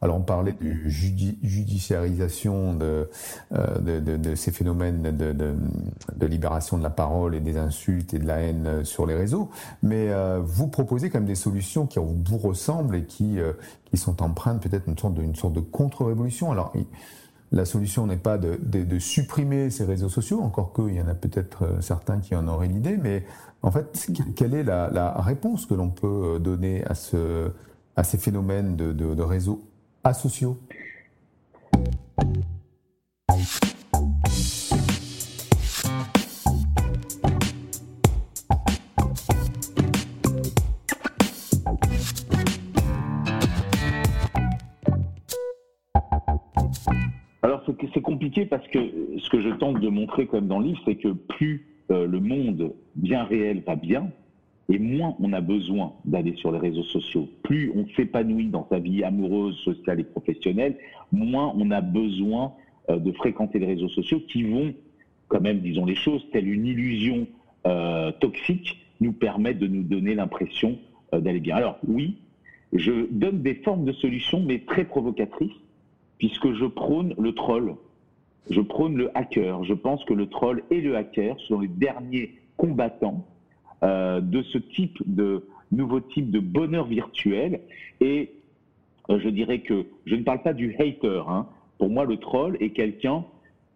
Alors 0.00 0.18
on 0.18 0.20
parlait 0.20 0.52
de 0.52 0.88
judiciarisation 0.88 2.72
de, 2.74 3.10
euh, 3.56 3.78
de, 3.80 3.98
de, 3.98 4.16
de, 4.16 4.36
ces 4.36 4.52
phénomènes 4.52 5.02
de, 5.02 5.32
de, 5.32 6.26
libération 6.28 6.78
de 6.78 6.84
la 6.84 6.90
parole 6.90 7.34
et 7.34 7.40
des 7.40 7.56
insultes 7.56 8.14
et 8.14 8.20
de 8.20 8.26
la 8.28 8.36
haine 8.36 8.84
sur 8.84 9.04
les 9.04 9.16
réseaux, 9.16 9.50
mais 9.82 10.10
euh, 10.10 10.38
vous 10.40 10.68
proposez 10.68 11.10
quand 11.10 11.18
même 11.18 11.26
des 11.26 11.34
solutions 11.34 11.88
qui 11.88 11.98
vous 11.98 12.38
ressemblent 12.38 12.94
et 12.94 13.04
qui, 13.04 13.38
qui 13.86 13.96
sont 13.96 14.22
empreintes 14.22 14.62
peut-être 14.62 14.84
d'une 14.84 14.96
sorte 14.96 15.14
de, 15.14 15.36
sorte 15.36 15.54
de 15.54 15.60
contre-révolution. 15.60 16.52
Alors 16.52 16.72
la 17.50 17.64
solution 17.64 18.06
n'est 18.06 18.16
pas 18.16 18.38
de, 18.38 18.60
de, 18.62 18.84
de, 18.84 18.98
supprimer 19.00 19.70
ces 19.70 19.84
réseaux 19.84 20.08
sociaux, 20.08 20.40
encore 20.40 20.72
qu'il 20.72 20.94
y 20.94 21.02
en 21.02 21.08
a 21.08 21.14
peut-être 21.14 21.82
certains 21.82 22.20
qui 22.20 22.36
en 22.36 22.46
auraient 22.46 22.68
l'idée, 22.68 22.96
mais 22.96 23.24
en 23.62 23.70
fait, 23.70 24.10
quelle 24.36 24.54
est 24.54 24.64
la, 24.64 25.14
réponse 25.20 25.66
que 25.66 25.74
l'on 25.74 25.90
peut 25.90 26.38
donner 26.40 26.84
à, 26.84 26.94
ce, 26.94 27.50
à 27.96 28.02
ces 28.02 28.18
phénomènes 28.18 28.76
de, 28.76 29.22
réseaux 29.22 29.62
asociaux? 30.02 30.58
Alors 47.42 47.62
c'est 47.94 48.00
compliqué 48.00 48.44
parce 48.44 48.66
que 48.68 48.78
ce 49.18 49.30
que 49.30 49.40
je 49.40 49.50
tente 49.50 49.80
de 49.80 49.88
montrer 49.88 50.26
comme 50.26 50.48
dans 50.48 50.58
le 50.58 50.66
livre, 50.66 50.80
c'est 50.84 50.96
que 50.96 51.08
plus 51.08 51.71
euh, 51.90 52.06
le 52.06 52.20
monde 52.20 52.72
bien 52.94 53.24
réel 53.24 53.62
va 53.66 53.76
bien, 53.76 54.10
et 54.68 54.78
moins 54.78 55.16
on 55.20 55.32
a 55.32 55.40
besoin 55.40 55.92
d'aller 56.04 56.34
sur 56.36 56.52
les 56.52 56.58
réseaux 56.58 56.84
sociaux. 56.84 57.28
Plus 57.42 57.72
on 57.74 57.86
s'épanouit 57.96 58.48
dans 58.48 58.66
sa 58.70 58.78
vie 58.78 59.02
amoureuse, 59.02 59.56
sociale 59.58 60.00
et 60.00 60.04
professionnelle, 60.04 60.76
moins 61.10 61.52
on 61.56 61.70
a 61.70 61.80
besoin 61.80 62.52
euh, 62.90 62.98
de 62.98 63.12
fréquenter 63.12 63.58
les 63.58 63.66
réseaux 63.66 63.88
sociaux 63.88 64.20
qui 64.28 64.44
vont, 64.44 64.72
quand 65.28 65.40
même, 65.40 65.60
disons 65.60 65.84
les 65.84 65.94
choses, 65.94 66.24
telle 66.32 66.48
une 66.48 66.66
illusion 66.66 67.26
euh, 67.66 68.12
toxique, 68.20 68.78
nous 69.00 69.12
permettre 69.12 69.58
de 69.58 69.66
nous 69.66 69.82
donner 69.82 70.14
l'impression 70.14 70.78
d'aller 71.12 71.40
bien. 71.40 71.56
Alors 71.56 71.78
oui, 71.86 72.16
je 72.72 73.06
donne 73.10 73.42
des 73.42 73.56
formes 73.56 73.84
de 73.84 73.92
solutions, 73.92 74.40
mais 74.40 74.60
très 74.60 74.84
provocatrices, 74.84 75.52
puisque 76.18 76.52
je 76.52 76.64
prône 76.64 77.14
le 77.18 77.32
troll. 77.32 77.74
Je 78.50 78.60
prône 78.60 78.96
le 78.96 79.16
hacker. 79.16 79.64
Je 79.64 79.74
pense 79.74 80.04
que 80.04 80.14
le 80.14 80.28
troll 80.28 80.62
et 80.70 80.80
le 80.80 80.96
hacker 80.96 81.38
sont 81.40 81.60
les 81.60 81.68
derniers 81.68 82.34
combattants 82.56 83.26
euh, 83.82 84.20
de 84.20 84.42
ce 84.42 84.58
type 84.58 84.98
de 85.06 85.46
nouveau 85.70 86.00
type 86.00 86.30
de 86.30 86.40
bonheur 86.40 86.86
virtuel. 86.86 87.60
Et 88.00 88.32
euh, 89.10 89.18
je 89.20 89.28
dirais 89.28 89.60
que 89.60 89.86
je 90.06 90.14
ne 90.14 90.22
parle 90.22 90.42
pas 90.42 90.52
du 90.52 90.74
hater. 90.78 91.22
Hein. 91.28 91.46
Pour 91.78 91.90
moi, 91.90 92.04
le 92.04 92.16
troll 92.18 92.56
est 92.60 92.70
quelqu'un 92.70 93.24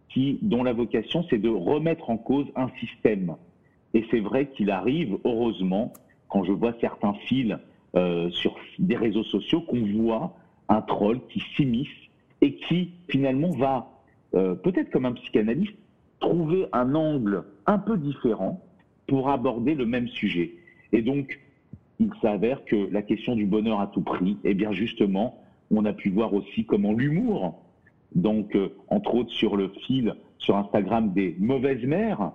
qui, 0.08 0.38
dont 0.42 0.62
la 0.62 0.72
vocation, 0.72 1.24
c'est 1.28 1.38
de 1.38 1.48
remettre 1.48 2.10
en 2.10 2.16
cause 2.16 2.46
un 2.54 2.68
système. 2.80 3.36
Et 3.94 4.04
c'est 4.10 4.20
vrai 4.20 4.50
qu'il 4.50 4.70
arrive, 4.70 5.18
heureusement, 5.24 5.92
quand 6.28 6.44
je 6.44 6.52
vois 6.52 6.74
certains 6.80 7.14
fils 7.26 7.56
euh, 7.94 8.30
sur 8.30 8.54
des 8.78 8.96
réseaux 8.96 9.24
sociaux, 9.24 9.60
qu'on 9.62 9.84
voit 9.86 10.36
un 10.68 10.82
troll 10.82 11.20
qui 11.28 11.42
s'immisce 11.56 11.88
et 12.42 12.54
qui 12.56 12.92
finalement 13.08 13.50
va 13.50 13.95
euh, 14.36 14.54
peut-être 14.54 14.90
comme 14.90 15.06
un 15.06 15.12
psychanalyste, 15.12 15.74
trouver 16.20 16.66
un 16.72 16.94
angle 16.94 17.44
un 17.66 17.78
peu 17.78 17.96
différent 17.96 18.62
pour 19.06 19.30
aborder 19.30 19.74
le 19.74 19.86
même 19.86 20.08
sujet. 20.08 20.54
Et 20.92 21.02
donc, 21.02 21.38
il 21.98 22.10
s'avère 22.20 22.64
que 22.64 22.88
la 22.92 23.02
question 23.02 23.34
du 23.34 23.46
bonheur 23.46 23.80
à 23.80 23.86
tout 23.86 24.02
prix, 24.02 24.36
eh 24.44 24.54
bien 24.54 24.72
justement, 24.72 25.42
on 25.70 25.84
a 25.84 25.92
pu 25.92 26.10
voir 26.10 26.34
aussi 26.34 26.64
comment 26.64 26.92
l'humour, 26.92 27.62
donc 28.14 28.54
euh, 28.54 28.68
entre 28.88 29.14
autres 29.14 29.32
sur 29.32 29.56
le 29.56 29.68
fil 29.86 30.14
sur 30.38 30.56
Instagram 30.56 31.12
des 31.12 31.34
mauvaises 31.38 31.84
mères, 31.84 32.32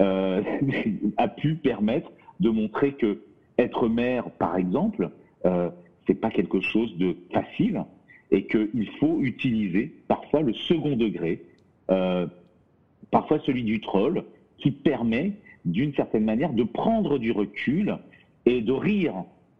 euh, 0.00 0.42
a 1.16 1.28
pu 1.28 1.54
permettre 1.56 2.10
de 2.40 2.50
montrer 2.50 2.92
que 2.94 3.22
être 3.58 3.88
mère, 3.88 4.30
par 4.32 4.56
exemple, 4.56 5.10
euh, 5.44 5.70
c'est 6.06 6.14
pas 6.14 6.30
quelque 6.30 6.60
chose 6.60 6.96
de 6.96 7.16
facile, 7.32 7.84
et 8.32 8.46
qu'il 8.46 8.88
faut 8.98 9.20
utiliser 9.20 9.92
parfois 10.08 10.40
le 10.40 10.54
second 10.54 10.96
degré, 10.96 11.42
euh, 11.90 12.26
parfois 13.10 13.38
celui 13.40 13.62
du 13.62 13.80
troll, 13.80 14.24
qui 14.56 14.70
permet 14.70 15.32
d'une 15.66 15.94
certaine 15.94 16.24
manière 16.24 16.52
de 16.52 16.64
prendre 16.64 17.18
du 17.18 17.30
recul 17.30 17.98
et 18.46 18.62
de 18.62 18.72
rire 18.72 19.14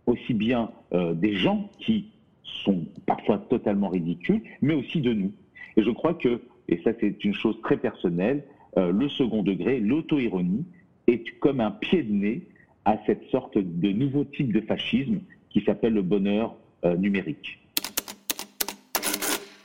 aussi 0.07 0.33
bien 0.33 0.71
euh, 0.95 1.13
des 1.13 1.35
gens 1.35 1.71
qui 1.79 2.07
sont 2.43 2.87
parfois 3.07 3.39
totalement 3.39 3.89
ridicules, 3.89 4.43
mais 4.63 4.75
aussi 4.75 5.01
de 5.01 5.13
nous. 5.13 5.33
Et 5.77 5.83
je 5.83 5.91
crois 5.91 6.15
que, 6.15 6.41
et 6.69 6.81
ça 6.83 6.93
c'est 6.99 7.23
une 7.25 7.35
chose 7.35 7.61
très 7.63 7.77
personnelle, 7.77 8.43
euh, 8.79 8.91
le 8.91 9.09
second 9.11 9.43
degré, 9.43 9.81
l'auto-ironie, 9.81 10.65
est 11.09 11.39
comme 11.41 11.61
un 11.61 11.73
pied 11.73 12.03
de 12.03 12.13
nez 12.13 12.43
à 12.87 12.97
cette 13.05 13.25
sorte 13.25 13.59
de 13.59 13.93
nouveau 13.93 14.25
type 14.25 14.51
de 14.51 14.63
fascisme 14.63 15.21
qui 15.51 15.61
s'appelle 15.61 15.93
le 15.93 16.03
bonheur 16.03 16.57
numérique. 16.99 17.62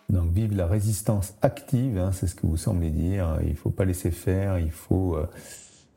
Donc 0.10 0.32
vive 0.32 0.56
la 0.56 0.68
résistance 0.68 1.34
active, 1.42 1.98
hein, 1.98 2.12
c'est 2.14 2.28
ce 2.28 2.36
que 2.36 2.48
vous 2.48 2.58
semblez 2.58 2.92
dire. 2.92 3.40
Il 3.46 3.56
faut 3.56 3.70
pas 3.70 3.84
laisser 3.84 4.12
faire, 4.12 4.58
il 4.58 4.72
faut 4.72 5.16
euh, 5.18 5.28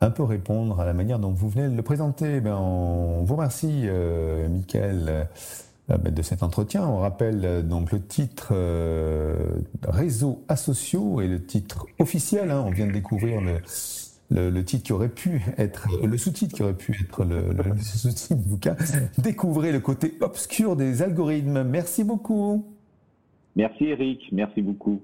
un 0.01 0.09
peu 0.09 0.23
répondre 0.23 0.79
à 0.79 0.85
la 0.85 0.93
manière 0.93 1.19
dont 1.19 1.31
vous 1.31 1.47
venez 1.47 1.69
de 1.69 1.75
le 1.75 1.83
présenter. 1.83 2.41
Ben, 2.41 2.55
on 2.55 3.23
vous 3.23 3.35
remercie, 3.35 3.83
euh, 3.85 4.49
Michael, 4.49 5.05
euh, 5.07 5.97
ben, 5.97 6.13
de 6.13 6.21
cet 6.23 6.41
entretien. 6.43 6.85
On 6.85 6.97
rappelle 6.97 7.41
euh, 7.45 7.61
donc 7.61 7.91
le 7.91 8.01
titre 8.01 8.53
Réseau 9.87 10.43
asociaux 10.47 11.21
et 11.21 11.27
le 11.27 11.45
titre 11.45 11.85
officiel. 11.99 12.49
Hein. 12.49 12.63
on 12.65 12.71
vient 12.71 12.87
de 12.87 12.91
découvrir 12.91 13.41
le, 13.41 14.49
le, 14.49 14.65
titre 14.65 14.83
qui 14.83 14.93
aurait 14.93 15.09
pu 15.09 15.43
être, 15.59 15.87
le 16.03 16.17
sous-titre 16.17 16.55
qui 16.55 16.63
aurait 16.63 16.73
pu 16.73 16.99
être 16.99 17.23
le, 17.23 17.53
le 17.53 17.79
sous-titre 17.79 18.35
du 18.35 18.49
bouquin. 18.49 18.75
Découvrez 19.19 19.71
le 19.71 19.79
côté 19.79 20.17
obscur 20.21 20.75
des 20.75 21.03
algorithmes. 21.03 21.61
Merci 21.63 22.03
beaucoup. 22.03 22.65
Merci 23.55 23.85
Eric, 23.85 24.29
merci 24.31 24.61
beaucoup. 24.61 25.01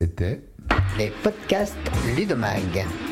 C'était 0.00 0.42
les 0.98 1.10
podcasts 1.22 1.76
Ludomag. 2.16 3.11